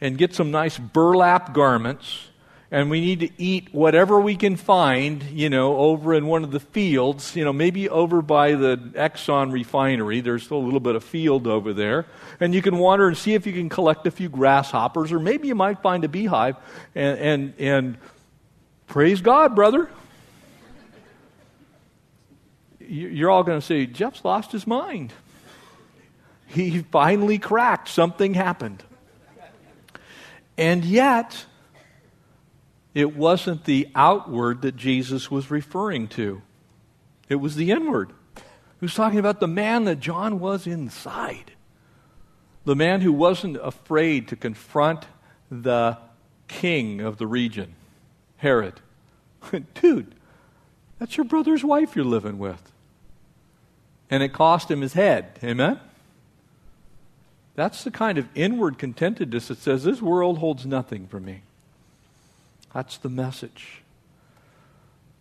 [0.00, 2.28] and get some nice burlap garments
[2.74, 6.50] and we need to eat whatever we can find, you know, over in one of
[6.50, 10.20] the fields, you know, maybe over by the Exxon refinery.
[10.20, 12.04] There's still a little bit of field over there.
[12.40, 15.46] And you can wander and see if you can collect a few grasshoppers, or maybe
[15.46, 16.56] you might find a beehive.
[16.96, 17.98] And, and, and
[18.88, 19.88] praise God, brother.
[22.80, 25.12] You're all going to say, Jeff's lost his mind.
[26.48, 27.88] He finally cracked.
[27.88, 28.82] Something happened.
[30.58, 31.46] And yet,
[32.94, 36.42] it wasn't the outward that Jesus was referring to,
[37.28, 38.12] it was the inward.
[38.36, 41.52] He was talking about the man that John was inside.
[42.64, 45.06] The man who wasn't afraid to confront
[45.50, 45.98] the
[46.48, 47.74] king of the region,
[48.38, 48.80] Herod.
[49.74, 50.14] Dude,
[50.98, 52.72] that's your brother's wife you're living with.
[54.10, 55.38] And it cost him his head.
[55.42, 55.80] Amen?
[57.54, 61.42] That's the kind of inward contentedness that says, This world holds nothing for me.
[62.74, 63.82] That's the message.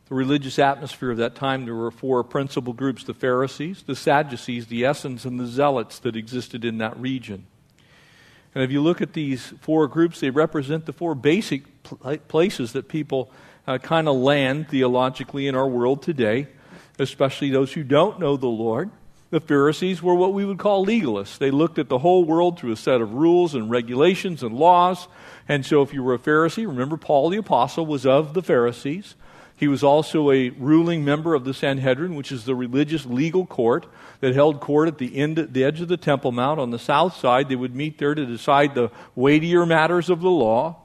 [0.10, 4.68] The religious atmosphere of that time, there were four principal groups the Pharisees, the Sadducees,
[4.68, 7.46] the Essenes, and the Zealots that existed in that region.
[8.56, 12.74] And if you look at these four groups, they represent the four basic pl- places
[12.74, 13.32] that people
[13.66, 16.48] uh, kind of land theologically in our world today,
[17.00, 18.92] especially those who don't know the Lord.
[19.34, 21.40] The Pharisees were what we would call legalists.
[21.40, 25.08] They looked at the whole world through a set of rules and regulations and laws.
[25.50, 29.16] And so, if you were a Pharisee, remember Paul the Apostle was of the Pharisees.
[29.56, 33.88] He was also a ruling member of the Sanhedrin, which is the religious legal court
[34.20, 37.16] that held court at the, end, the edge of the Temple Mount on the south
[37.16, 37.50] side.
[37.50, 40.76] They would meet there to decide the weightier matters of the law.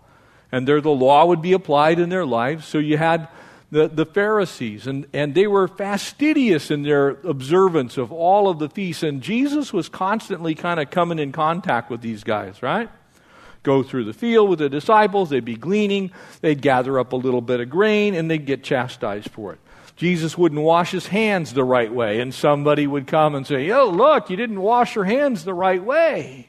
[0.51, 2.67] and there the law would be applied in their lives.
[2.67, 3.29] So you had
[3.71, 8.69] the, the Pharisees, and, and they were fastidious in their observance of all of the
[8.69, 9.03] feasts.
[9.03, 12.89] And Jesus was constantly kind of coming in contact with these guys, right?
[13.63, 17.43] Go through the field with the disciples, they'd be gleaning, they'd gather up a little
[17.43, 19.59] bit of grain, and they'd get chastised for it.
[19.97, 23.91] Jesus wouldn't wash his hands the right way, and somebody would come and say, Oh,
[23.91, 26.49] look, you didn't wash your hands the right way.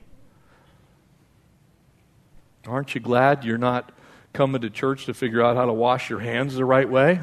[2.67, 3.91] Aren't you glad you're not
[4.33, 7.21] coming to church to figure out how to wash your hands the right way?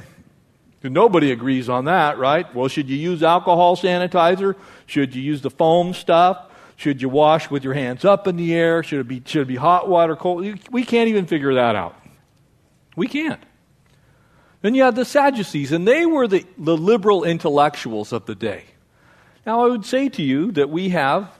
[0.83, 2.53] Nobody agrees on that, right?
[2.55, 4.55] Well, should you use alcohol sanitizer?
[4.87, 6.51] Should you use the foam stuff?
[6.77, 8.83] Should you wash with your hands up in the air?
[8.83, 10.47] Should it be, should it be hot water, cold?
[10.71, 11.97] We can't even figure that out.
[12.95, 13.42] We can't.
[14.61, 18.64] Then you have the Sadducees, and they were the, the liberal intellectuals of the day.
[19.47, 21.31] Now, I would say to you that we have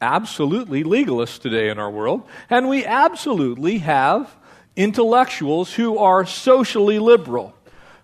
[0.00, 4.34] absolutely legalists today in our world, and we absolutely have
[4.76, 7.54] intellectuals who are socially liberal.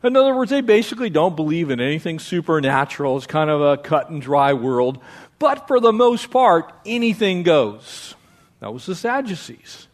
[0.02, 3.16] In other words, they basically don't believe in anything supernatural.
[3.16, 4.98] It's kind of a cut and dry world.
[5.38, 8.14] But for the most part, anything goes.
[8.60, 9.86] That was the Sadducees.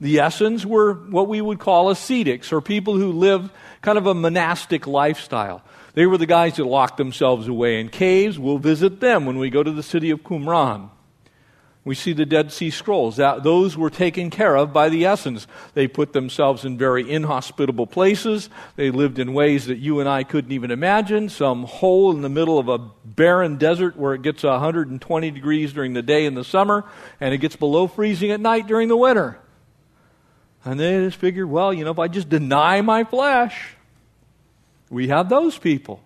[0.00, 3.50] The Essenes were what we would call ascetics, or people who lived
[3.82, 5.62] kind of a monastic lifestyle.
[5.94, 8.38] They were the guys that locked themselves away in caves.
[8.38, 10.90] We'll visit them when we go to the city of Qumran.
[11.88, 13.16] We see the Dead Sea Scrolls.
[13.16, 15.46] That, those were taken care of by the Essenes.
[15.72, 18.50] They put themselves in very inhospitable places.
[18.76, 21.30] They lived in ways that you and I couldn't even imagine.
[21.30, 25.94] Some hole in the middle of a barren desert where it gets 120 degrees during
[25.94, 26.84] the day in the summer
[27.22, 29.38] and it gets below freezing at night during the winter.
[30.66, 33.76] And they just figured, well, you know, if I just deny my flesh,
[34.90, 36.02] we have those people.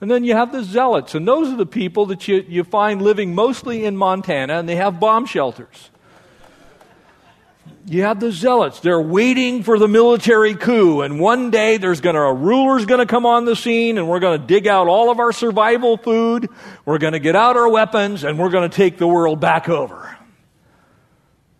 [0.00, 3.02] And then you have the zealots, and those are the people that you, you find
[3.02, 5.90] living mostly in Montana, and they have bomb shelters.
[7.84, 8.80] You have the zealots.
[8.80, 13.00] They're waiting for the military coup, and one day there's going to a ruler's going
[13.00, 15.98] to come on the scene, and we're going to dig out all of our survival
[15.98, 16.48] food.
[16.86, 19.68] We're going to get out our weapons, and we're going to take the world back
[19.68, 20.16] over.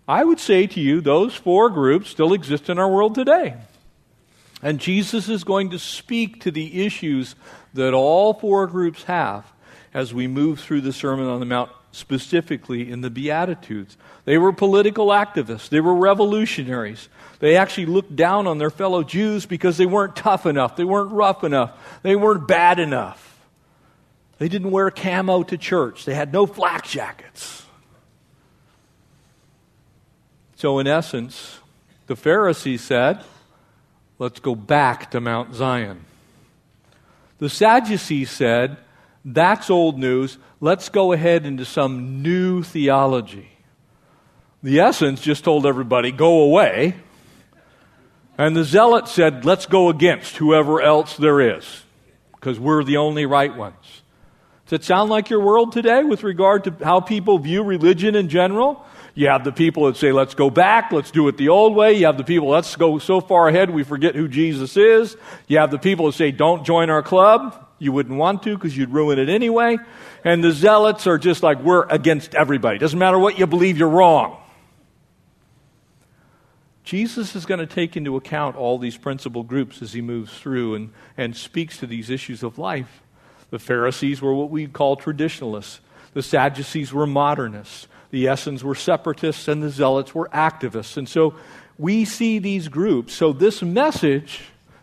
[0.08, 3.56] I would say to you, those four groups still exist in our world today.
[4.62, 7.34] And Jesus is going to speak to the issues
[7.74, 9.50] that all four groups have
[9.92, 13.96] as we move through the Sermon on the Mount, specifically in the Beatitudes.
[14.24, 17.08] They were political activists, they were revolutionaries.
[17.40, 21.10] They actually looked down on their fellow Jews because they weren't tough enough, they weren't
[21.10, 23.26] rough enough, they weren't bad enough.
[24.38, 27.64] They didn't wear camo to church, they had no flak jackets.
[30.56, 31.58] So, in essence,
[32.06, 33.24] the Pharisees said,
[34.18, 36.04] Let's go back to Mount Zion.
[37.40, 38.76] The Sadducees said,
[39.24, 40.38] That's old news.
[40.60, 43.50] Let's go ahead into some new theology.
[44.62, 46.94] The Essenes just told everybody, Go away.
[48.36, 51.82] And the Zealots said, Let's go against whoever else there is,
[52.32, 54.02] because we're the only right ones.
[54.66, 58.28] Does it sound like your world today with regard to how people view religion in
[58.28, 58.84] general?
[59.20, 61.92] You have the people that say, let's go back, let's do it the old way.
[61.92, 65.14] You have the people, let's go so far ahead we forget who Jesus is.
[65.46, 67.68] You have the people that say, don't join our club.
[67.78, 69.76] You wouldn't want to because you'd ruin it anyway.
[70.24, 72.78] And the zealots are just like, we're against everybody.
[72.78, 74.38] Doesn't matter what you believe, you're wrong.
[76.82, 80.76] Jesus is going to take into account all these principal groups as he moves through
[80.76, 83.02] and, and speaks to these issues of life.
[83.50, 85.80] The Pharisees were what we call traditionalists.
[86.14, 87.86] The Sadducees were modernists.
[88.10, 90.96] The Essenes were separatists and the Zealots were activists.
[90.96, 91.34] And so
[91.78, 93.14] we see these groups.
[93.14, 94.40] So this message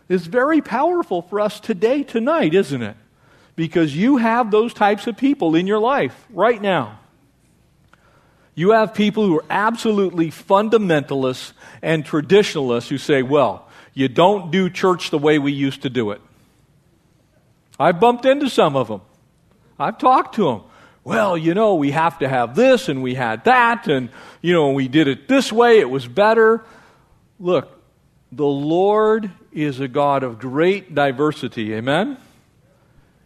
[0.08, 2.96] is very powerful for us today, tonight, isn't it?
[3.56, 7.00] Because you have those types of people in your life right now.
[8.54, 14.70] You have people who are absolutely fundamentalists and traditionalists who say, well, you don't do
[14.70, 16.20] church the way we used to do it.
[17.78, 19.02] I've bumped into some of them.
[19.78, 20.62] I've talked to them
[21.08, 24.10] well, you know, we have to have this and we had that and,
[24.42, 26.62] you know, we did it this way, it was better.
[27.40, 27.80] Look,
[28.30, 31.72] the Lord is a God of great diversity.
[31.72, 32.18] Amen?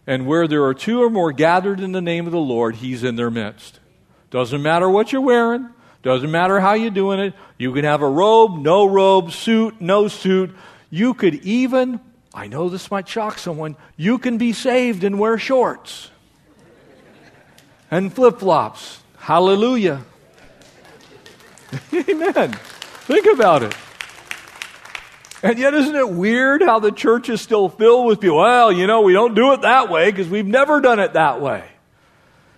[0.07, 3.03] And where there are two or more gathered in the name of the Lord, He's
[3.03, 3.81] in their midst.
[4.31, 5.67] Doesn't matter what you're wearing,
[6.03, 7.33] doesn't matter how you're doing it.
[7.57, 10.55] You can have a robe, no robe, suit, no suit.
[10.89, 11.99] You could even,
[12.33, 16.11] I know this might shock someone, you can be saved and wear shorts
[17.93, 19.01] and flip flops.
[19.17, 20.03] Hallelujah.
[21.93, 22.51] Amen.
[22.51, 23.75] Think about it.
[25.43, 28.37] And yet, isn't it weird how the church is still filled with people?
[28.37, 31.39] Well, you know, we don't do it that way because we've never done it that
[31.39, 31.65] way.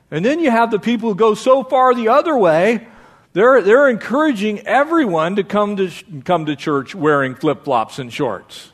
[0.09, 2.87] And then you have the people who go so far the other way
[3.33, 5.91] They're, they're encouraging everyone to come to,
[6.23, 8.71] come to church wearing flip flops and shorts.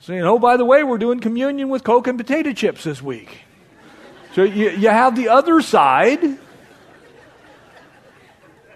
[0.00, 3.42] Saying, oh, by the way, we're doing communion with Coke and potato chips this week.
[4.34, 6.22] So you, you have the other side.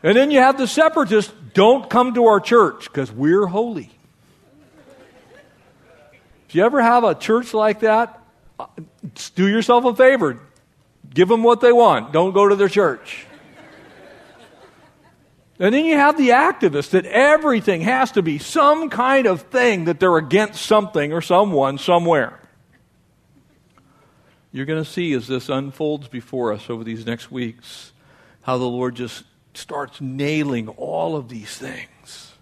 [0.03, 3.91] And then you have the separatists don't come to our church because we're holy.
[6.49, 8.23] If you ever have a church like that,
[8.59, 8.67] uh,
[9.35, 10.41] do yourself a favor.
[11.09, 12.13] Give them what they want.
[12.13, 13.27] Don't go to their church.
[15.59, 19.85] And then you have the activists that everything has to be some kind of thing
[19.85, 22.42] that they're against something or someone somewhere.
[24.53, 27.93] You're going to see as this unfolds before us over these next weeks
[28.43, 29.25] how the Lord just
[29.55, 32.33] starts nailing all of these things.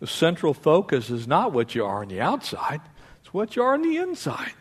[0.00, 2.80] The central focus is not what you are on the outside,
[3.20, 4.52] it's what you are on the inside.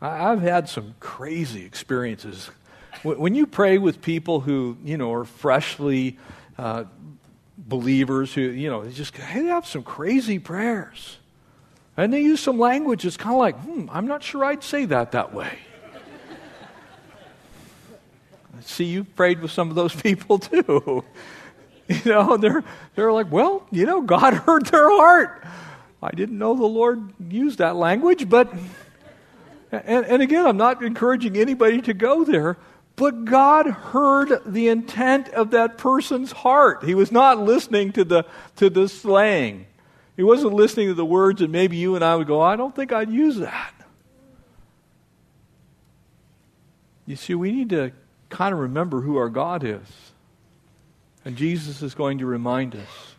[0.00, 2.50] I've had some crazy experiences
[3.02, 6.18] when you pray with people who, you know, are freshly
[6.56, 6.84] uh,
[7.56, 11.18] believers who, you know, just they have some crazy prayers.
[11.98, 14.84] And they use some language that's kind of like, hmm, I'm not sure I'd say
[14.84, 15.50] that that way.
[18.60, 21.04] See, you've prayed with some of those people too.
[21.90, 22.62] You know, they're,
[22.96, 25.42] they're like, well, you know, God heard their heart.
[26.02, 28.52] I didn't know the Lord used that language, but,
[29.72, 32.58] and, and again, I'm not encouraging anybody to go there,
[32.96, 36.84] but God heard the intent of that person's heart.
[36.84, 38.26] He was not listening to the,
[38.56, 39.64] to the slang.
[40.18, 42.74] He wasn't listening to the words that maybe you and I would go, I don't
[42.74, 43.72] think I'd use that.
[47.06, 47.92] You see, we need to
[48.28, 50.10] kind of remember who our God is.
[51.24, 53.14] And Jesus is going to remind us.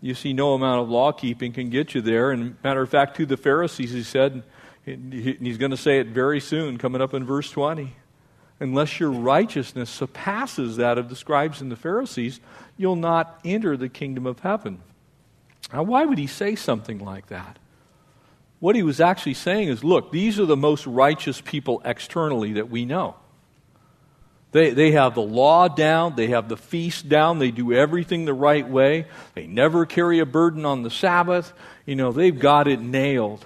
[0.00, 2.30] You see, no amount of law keeping can get you there.
[2.30, 4.44] And matter of fact, to the Pharisees, he said,
[4.86, 7.92] and He's going to say it very soon, coming up in verse 20.
[8.60, 12.38] Unless your righteousness surpasses that of the scribes and the Pharisees,
[12.76, 14.78] you'll not enter the kingdom of heaven.
[15.72, 17.58] Now, why would he say something like that?
[18.60, 22.70] What he was actually saying is look, these are the most righteous people externally that
[22.70, 23.16] we know.
[24.50, 28.32] They, they have the law down, they have the feast down, they do everything the
[28.32, 31.52] right way, they never carry a burden on the Sabbath.
[31.84, 33.44] You know, they've got it nailed.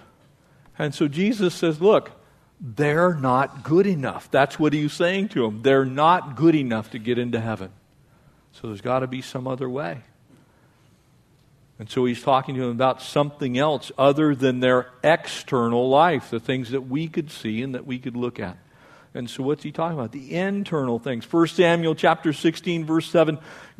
[0.78, 2.12] And so Jesus says, Look,
[2.60, 4.30] they're not good enough.
[4.30, 5.62] That's what he's saying to them.
[5.62, 7.72] They're not good enough to get into heaven.
[8.52, 10.02] So there's got to be some other way.
[11.82, 16.38] And so he's talking to them about something else other than their external life, the
[16.38, 18.56] things that we could see and that we could look at.
[19.14, 20.12] And so what's he talking about?
[20.12, 21.24] The internal things.
[21.24, 23.36] 1 Samuel chapter 16 verse 7,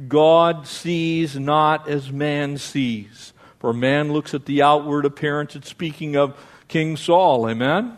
[0.09, 3.33] God sees not as man sees.
[3.61, 6.37] For man looks at the outward appearance, it's speaking of
[6.67, 7.49] King Saul.
[7.49, 7.97] Amen?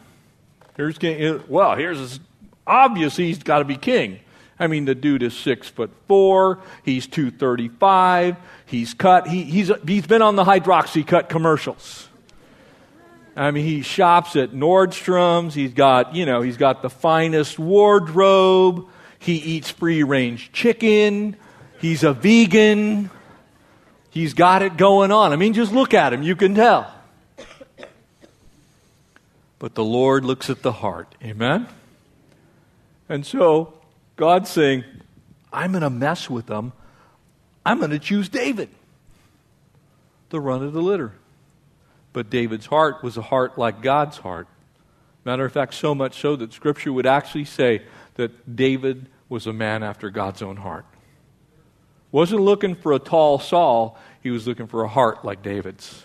[0.76, 2.20] Here's King, well, here's
[2.66, 4.20] obvious he's got to be king.
[4.58, 6.60] I mean, the dude is six foot four.
[6.84, 8.36] He's 235.
[8.66, 9.26] He's cut.
[9.26, 12.08] He, he's, he's been on the Hydroxycut commercials.
[13.36, 15.54] I mean, he shops at Nordstrom's.
[15.54, 18.86] He's got, you know, he's got the finest wardrobe.
[19.18, 21.36] He eats free range chicken.
[21.80, 23.10] He's a vegan.
[24.10, 25.32] He's got it going on.
[25.32, 26.22] I mean, just look at him.
[26.22, 26.92] You can tell.
[29.58, 31.14] But the Lord looks at the heart.
[31.22, 31.66] Amen?
[33.08, 33.74] And so
[34.16, 34.84] God's saying,
[35.52, 36.72] I'm going to mess with them.
[37.66, 38.68] I'm going to choose David,
[40.30, 41.12] the run of the litter.
[42.12, 44.46] But David's heart was a heart like God's heart.
[45.24, 47.82] Matter of fact, so much so that Scripture would actually say
[48.14, 50.84] that David was a man after God's own heart.
[52.12, 56.04] Wasn't looking for a tall Saul, he was looking for a heart like David's.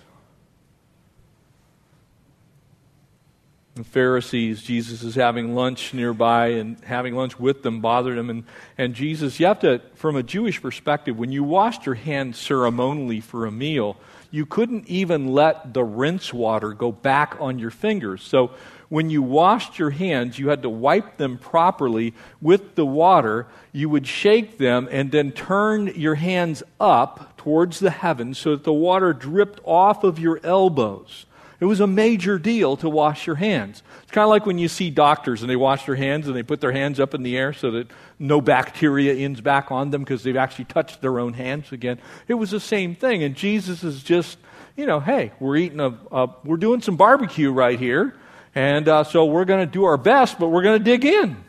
[3.79, 8.29] The Pharisees, Jesus is having lunch nearby, and having lunch with them bothered him.
[8.29, 8.43] And,
[8.77, 13.21] and Jesus, you have to, from a Jewish perspective, when you washed your hands ceremonially
[13.21, 13.95] for a meal,
[14.31, 18.21] you couldn't even let the rinse water go back on your fingers.
[18.21, 18.51] So
[18.89, 23.47] when you washed your hands, you had to wipe them properly with the water.
[23.71, 28.65] You would shake them and then turn your hands up towards the heavens so that
[28.65, 31.25] the water dripped off of your elbows.
[31.59, 33.83] It was a major deal to wash your hands.
[34.03, 36.43] It's kind of like when you see doctors and they wash their hands and they
[36.43, 40.03] put their hands up in the air so that no bacteria ends back on them
[40.03, 41.99] because they've actually touched their own hands again.
[42.29, 43.23] It was the same thing.
[43.23, 44.37] And Jesus is just,
[44.77, 48.15] you know, hey, we're eating a, a we're doing some barbecue right here.
[48.55, 51.43] And uh, so we're going to do our best, but we're going to dig in.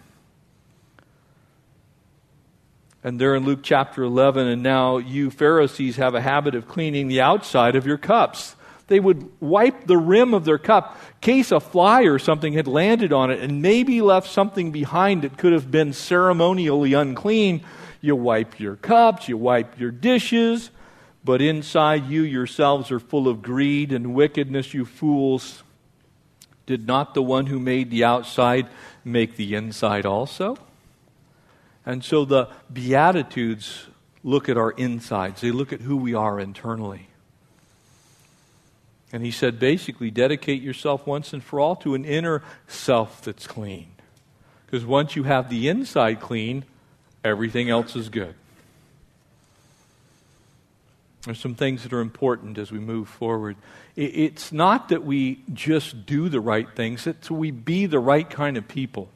[3.05, 7.09] And there in Luke chapter 11, and now you Pharisees have a habit of cleaning
[7.09, 8.57] the outside of your cups
[8.91, 13.13] They would wipe the rim of their cup, case a fly or something had landed
[13.13, 17.65] on it and maybe left something behind that could have been ceremonially unclean.
[18.01, 20.73] You wipe your cups, you wipe your dishes,
[21.23, 25.63] but inside you yourselves are full of greed and wickedness, you fools.
[26.67, 28.67] Did not the one who made the outside
[29.05, 30.59] make the inside also?
[31.87, 33.87] And so the Beatitudes
[34.25, 37.10] look at our insides, they look at who we are internally.
[39.13, 43.47] And he said, basically, dedicate yourself once and for all to an inner self that's
[43.47, 43.89] clean.
[44.67, 46.65] Because once you have the inside clean,
[47.25, 48.35] everything else is good.
[51.23, 53.57] There's some things that are important as we move forward.
[53.97, 58.57] It's not that we just do the right things, it's we be the right kind
[58.57, 59.09] of people.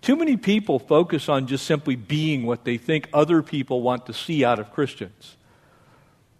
[0.00, 4.12] Too many people focus on just simply being what they think other people want to
[4.12, 5.36] see out of Christians.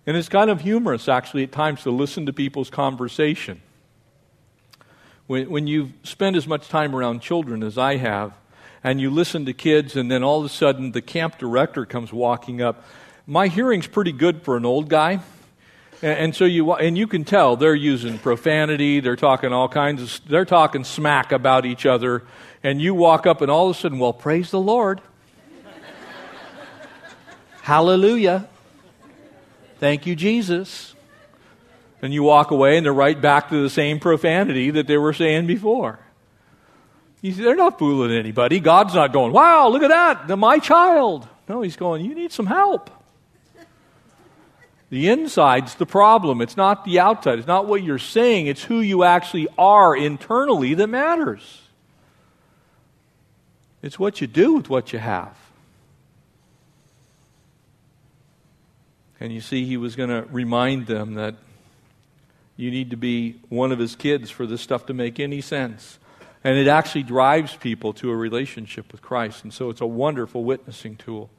[0.07, 3.61] And it's kind of humorous, actually, at times to listen to people's conversation.
[5.27, 8.33] When, when you spend as much time around children as I have,
[8.85, 12.13] and you listen to kids, and then all of a sudden the camp director comes
[12.13, 12.85] walking up.
[13.27, 15.21] My hearing's pretty good for an old guy.
[16.03, 20.29] And, so you, and you can tell they're using profanity, they're talking all kinds of,
[20.29, 22.23] they're talking smack about each other.
[22.63, 25.01] And you walk up, and all of a sudden, well, praise the Lord.
[27.63, 28.49] Hallelujah.
[29.79, 30.95] Thank you, Jesus.
[32.03, 35.13] And you walk away and they're right back to the same profanity that they were
[35.13, 35.99] saying before.
[37.23, 38.61] See, they're not fooling anybody.
[38.61, 39.89] God's not going, wow, look at
[40.29, 41.27] that, my child.
[41.49, 42.91] No, he's going, you need some help.
[44.89, 46.41] The inside's the problem.
[46.41, 47.39] It's not the outside.
[47.39, 48.47] It's not what you're saying.
[48.47, 51.63] It's who you actually are internally that matters.
[53.83, 55.37] It's what you do with what you have.
[59.21, 61.37] And you see, he was going to remind them that
[62.57, 65.99] you need to be one of his kids for this stuff to make any sense.
[66.45, 69.43] And it actually drives people to a relationship with Christ.
[69.43, 71.31] And so it's a wonderful witnessing tool.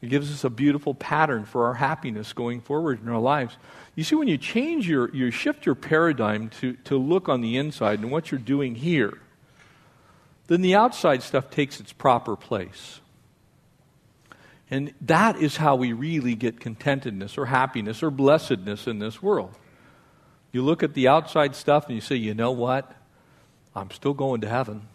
[0.00, 3.56] It gives us a beautiful pattern for our happiness going forward in our lives.
[3.94, 7.56] You see, when you change your, you shift your paradigm to, to look on the
[7.56, 9.18] inside and what you're doing here,
[10.46, 13.00] then the outside stuff takes its proper place.
[14.70, 19.54] And that is how we really get contentedness or happiness or blessedness in this world.
[20.52, 22.90] You look at the outside stuff and you say, you know what?
[23.74, 24.88] I'm still going to heaven.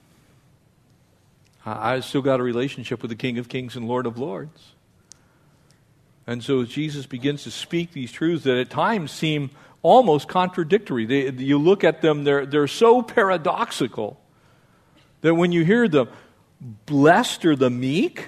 [1.66, 4.74] I still got a relationship with the King of Kings and Lord of Lords.
[6.26, 9.52] And so Jesus begins to speak these truths that at times seem
[9.82, 14.20] almost contradictory, they, you look at them, they're, they're so paradoxical
[15.22, 16.10] that when you hear them,
[16.86, 18.28] blessed are the meek,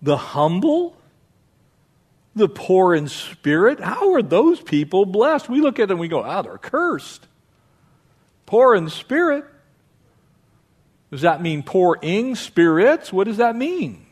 [0.00, 0.96] the humble,
[2.34, 3.80] the poor in spirit.
[3.80, 5.48] How are those people blessed?
[5.48, 7.26] We look at them and we go, ah, they're cursed.
[8.46, 9.44] Poor in spirit.
[11.10, 13.12] Does that mean poor in spirits?
[13.12, 14.06] What does that mean?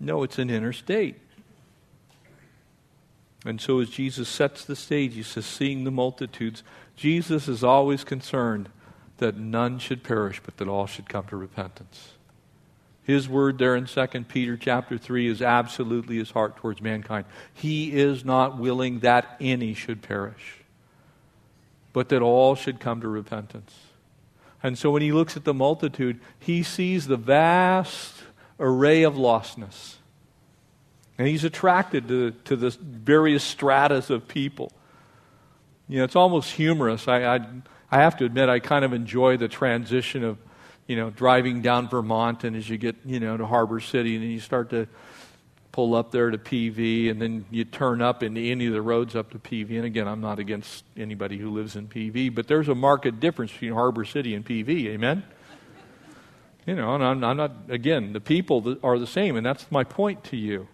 [0.00, 1.20] No, it's an inner state.
[3.44, 6.62] And so as Jesus sets the stage, he says, seeing the multitudes,
[6.96, 8.68] Jesus is always concerned
[9.18, 12.12] that none should perish, but that all should come to repentance.
[13.04, 17.24] His word there in 2 Peter chapter 3 is absolutely his heart towards mankind.
[17.52, 20.58] He is not willing that any should perish,
[21.92, 23.74] but that all should come to repentance.
[24.62, 28.14] And so when he looks at the multitude, he sees the vast
[28.60, 29.96] array of lostness.
[31.18, 34.72] And he's attracted to, to the various stratas of people.
[35.88, 37.08] You know, it's almost humorous.
[37.08, 37.46] I, I,
[37.90, 40.38] I have to admit, I kind of enjoy the transition of,
[40.92, 44.22] you know, driving down Vermont and as you get, you know, to Harbor City and
[44.22, 44.86] then you start to
[45.72, 49.16] pull up there to PV and then you turn up into any of the roads
[49.16, 49.70] up to PV.
[49.76, 53.52] And again, I'm not against anybody who lives in PV, but there's a marked difference
[53.52, 54.88] between Harbor City and PV.
[54.88, 55.24] Amen?
[56.66, 59.84] You know, and I'm, I'm not, again, the people are the same, and that's my
[59.84, 60.68] point to you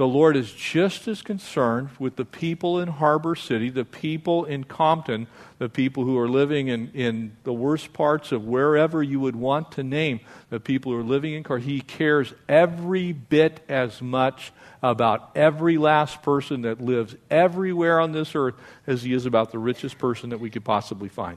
[0.00, 4.64] the Lord is just as concerned with the people in Harbor City, the people in
[4.64, 5.26] Compton,
[5.58, 9.72] the people who are living in, in the worst parts of wherever you would want
[9.72, 11.58] to name, the people who are living in Car.
[11.58, 18.34] He cares every bit as much about every last person that lives everywhere on this
[18.34, 18.54] earth
[18.86, 21.36] as he is about the richest person that we could possibly find.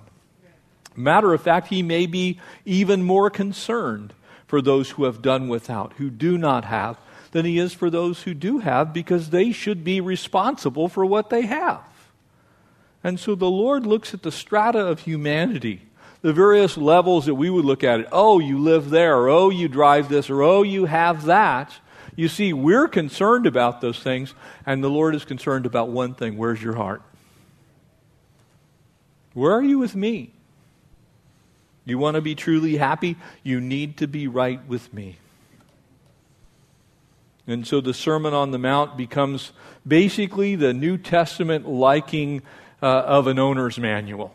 [0.95, 4.13] Matter of fact, he may be even more concerned
[4.47, 6.97] for those who have done without, who do not have
[7.33, 11.29] than he is for those who do have because they should be responsible for what
[11.29, 11.81] they have.
[13.03, 15.81] And so the Lord looks at the strata of humanity,
[16.21, 18.07] the various levels that we would look at it.
[18.11, 21.73] Oh, you live there, or oh, you drive this, or oh, you have that.
[22.15, 26.37] You see, we're concerned about those things, and the Lord is concerned about one thing
[26.37, 27.01] where's your heart?
[29.33, 30.31] Where are you with me?
[31.83, 33.17] You want to be truly happy?
[33.41, 35.17] You need to be right with me.
[37.45, 39.51] And so the Sermon on the Mount becomes
[39.85, 42.41] basically the New Testament liking
[42.81, 44.33] uh, of an owner's manual.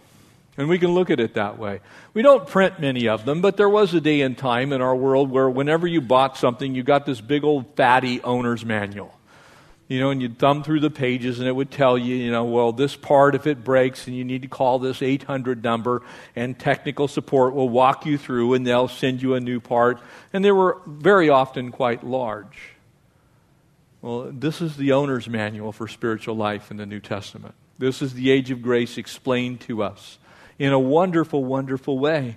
[0.58, 1.80] And we can look at it that way.
[2.14, 4.94] We don't print many of them, but there was a day and time in our
[4.94, 9.14] world where whenever you bought something, you got this big old fatty owner's manual.
[9.86, 12.44] You know, and you'd thumb through the pages and it would tell you, you know,
[12.44, 16.02] well, this part, if it breaks, and you need to call this 800 number,
[16.36, 20.00] and technical support will walk you through and they'll send you a new part.
[20.32, 22.74] And they were very often quite large.
[24.00, 27.54] Well, this is the owner's manual for spiritual life in the New Testament.
[27.78, 30.18] This is the age of grace explained to us
[30.58, 32.36] in a wonderful, wonderful way.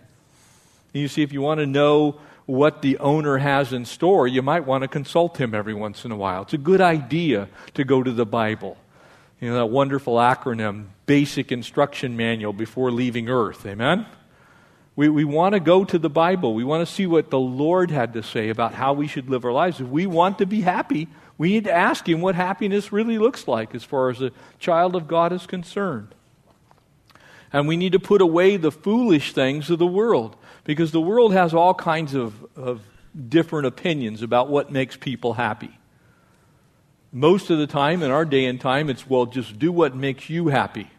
[0.94, 4.66] You see, if you want to know what the owner has in store, you might
[4.66, 6.42] want to consult him every once in a while.
[6.44, 8.78] It's a good idea to go to the Bible.
[9.40, 13.66] You know, that wonderful acronym, Basic Instruction Manual Before Leaving Earth.
[13.66, 14.06] Amen?
[14.96, 16.54] We, we want to go to the Bible.
[16.54, 19.46] We want to see what the Lord had to say about how we should live
[19.46, 19.80] our lives.
[19.80, 21.08] If we want to be happy,
[21.42, 24.96] we need to ask Him what happiness really looks like as far as a child
[24.96, 26.14] of God is concerned.
[27.52, 30.36] And we need to put away the foolish things of the world
[30.66, 32.84] because the world has all kinds of, of
[33.28, 35.76] different opinions about what makes people happy.
[37.12, 40.30] Most of the time, in our day and time, it's well, just do what makes
[40.30, 40.92] you happy.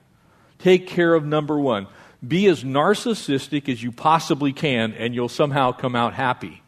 [0.59, 1.87] Take care of number one.
[2.27, 6.62] Be as narcissistic as you possibly can, and you'll somehow come out happy.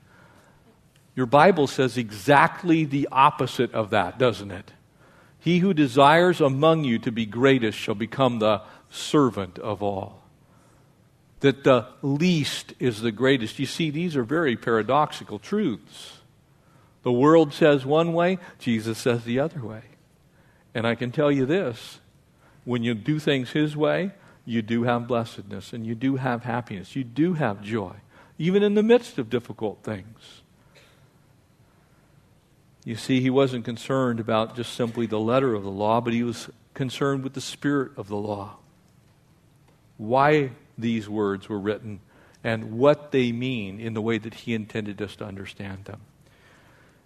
[1.16, 4.72] Your Bible says exactly the opposite of that, doesn't it?
[5.38, 10.22] He who desires among you to be greatest shall become the servant of all.
[11.40, 13.58] That the least is the greatest.
[13.58, 16.18] You see, these are very paradoxical truths.
[17.02, 19.82] The world says one way, Jesus says the other way.
[20.74, 22.00] And I can tell you this
[22.64, 24.12] when you do things His way,
[24.46, 26.96] you do have blessedness and you do have happiness.
[26.96, 27.92] You do have joy,
[28.38, 30.40] even in the midst of difficult things.
[32.84, 36.22] You see, he wasn't concerned about just simply the letter of the law, but he
[36.22, 38.56] was concerned with the spirit of the law.
[39.96, 42.00] Why these words were written
[42.42, 46.02] and what they mean in the way that he intended us to understand them.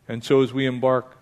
[0.08, 1.16] And so, as we embark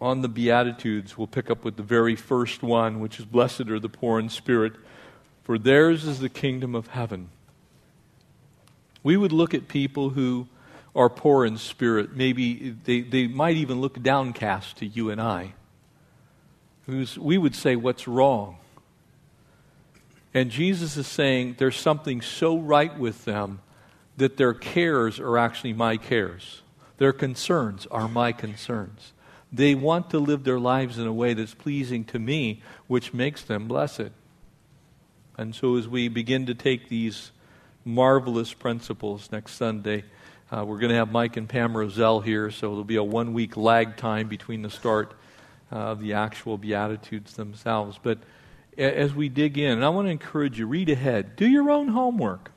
[0.00, 3.78] on the Beatitudes, we'll pick up with the very first one, which is Blessed are
[3.78, 4.72] the poor in spirit,
[5.44, 7.28] for theirs is the kingdom of heaven.
[9.02, 10.48] We would look at people who
[10.98, 12.16] are poor in spirit.
[12.16, 15.54] Maybe they, they might even look downcast to you and I.
[16.88, 18.56] We would say, What's wrong?
[20.34, 23.60] And Jesus is saying there's something so right with them
[24.16, 26.62] that their cares are actually my cares.
[26.98, 29.12] Their concerns are my concerns.
[29.52, 33.42] They want to live their lives in a way that's pleasing to me, which makes
[33.42, 34.10] them blessed.
[35.38, 37.30] And so, as we begin to take these
[37.84, 40.04] marvelous principles next Sunday,
[40.50, 43.34] uh, we're going to have Mike and Pam Roselle here, so there'll be a one
[43.34, 45.12] week lag time between the start
[45.70, 47.98] uh, of the actual Beatitudes themselves.
[48.02, 48.18] But
[48.78, 51.88] as we dig in, and I want to encourage you, read ahead, do your own
[51.88, 52.50] homework.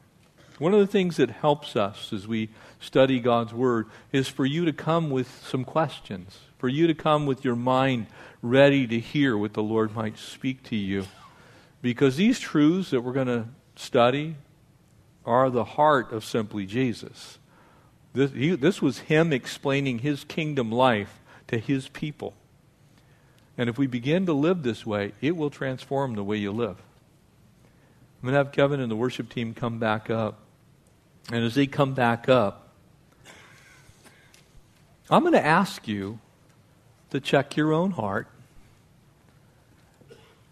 [0.57, 4.63] One of the things that helps us as we study God's Word is for you
[4.65, 8.05] to come with some questions, for you to come with your mind
[8.41, 11.07] ready to hear what the Lord might speak to you.
[11.81, 14.35] Because these truths that we're going to study
[15.25, 17.39] are the heart of simply Jesus.
[18.13, 22.33] This, he, this was him explaining his kingdom life to his people.
[23.57, 26.77] And if we begin to live this way, it will transform the way you live.
[28.21, 30.39] I'm going to have Kevin and the worship team come back up.
[31.31, 32.69] And as they come back up,
[35.09, 36.19] I'm going to ask you
[37.11, 38.27] to check your own heart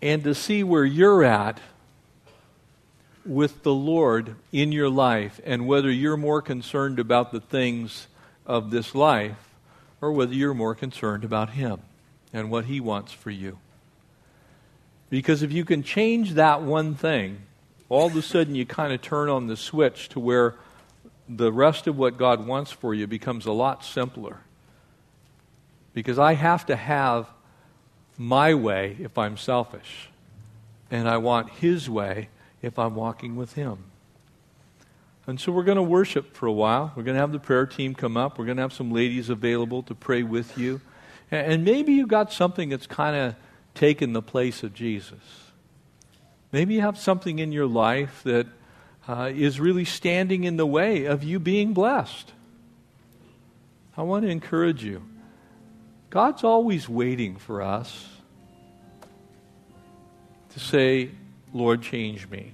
[0.01, 1.59] and to see where you're at
[3.29, 8.07] with the Lord in your life and whether you're more concerned about the things
[8.43, 9.37] of this life
[10.01, 11.79] or whether you're more concerned about Him
[12.33, 13.59] and what He wants for you.
[15.11, 17.37] Because if you can change that one thing,
[17.87, 20.55] all of a sudden you kind of turn on the switch to where
[21.27, 24.39] the rest of what God wants for you becomes a lot simpler.
[25.93, 27.27] Because I have to have
[28.17, 30.09] my way if I'm selfish,
[30.89, 32.29] and I want His way
[32.61, 33.85] if I'm walking with Him.
[35.27, 36.91] And so we're going to worship for a while.
[36.95, 38.39] We're going to have the prayer team come up.
[38.39, 40.81] We're going to have some ladies available to pray with you.
[41.29, 43.35] And maybe you've got something that's kind of
[43.75, 45.19] taken the place of Jesus.
[46.51, 48.47] Maybe you have something in your life that
[49.07, 52.33] uh, is really standing in the way of you being blessed.
[53.95, 55.03] I want to encourage you.
[56.09, 58.07] God's always waiting for us
[60.53, 61.11] to say,
[61.53, 62.53] Lord, change me.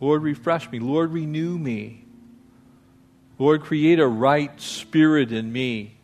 [0.00, 0.78] Lord, refresh me.
[0.78, 2.04] Lord, renew me.
[3.38, 5.96] Lord, create a right spirit in me.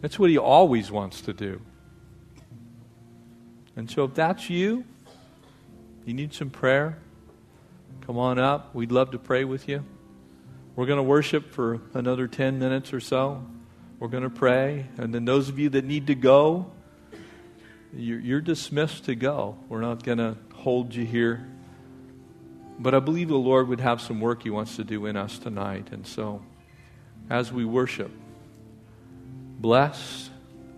[0.00, 1.60] That's what He always wants to do.
[3.76, 4.84] And so, if that's you,
[6.04, 6.98] you need some prayer,
[8.06, 8.74] come on up.
[8.74, 9.84] We'd love to pray with you.
[10.74, 13.44] We're going to worship for another 10 minutes or so.
[13.98, 14.86] We're going to pray.
[14.96, 16.72] And then, those of you that need to go,
[17.94, 19.56] you're dismissed to go.
[19.68, 21.46] We're not going to hold you here.
[22.78, 25.38] But I believe the Lord would have some work He wants to do in us
[25.38, 25.88] tonight.
[25.92, 26.42] And so,
[27.28, 28.10] as we worship,
[29.58, 30.30] blessed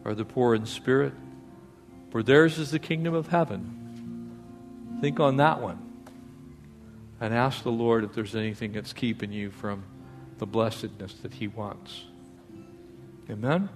[0.04, 1.12] are the poor in spirit,
[2.10, 4.98] for theirs is the kingdom of heaven.
[5.00, 5.78] Think on that one.
[7.20, 9.84] And ask the Lord if there's anything that's keeping you from
[10.38, 12.04] the blessedness that He wants.
[13.30, 13.68] Amen?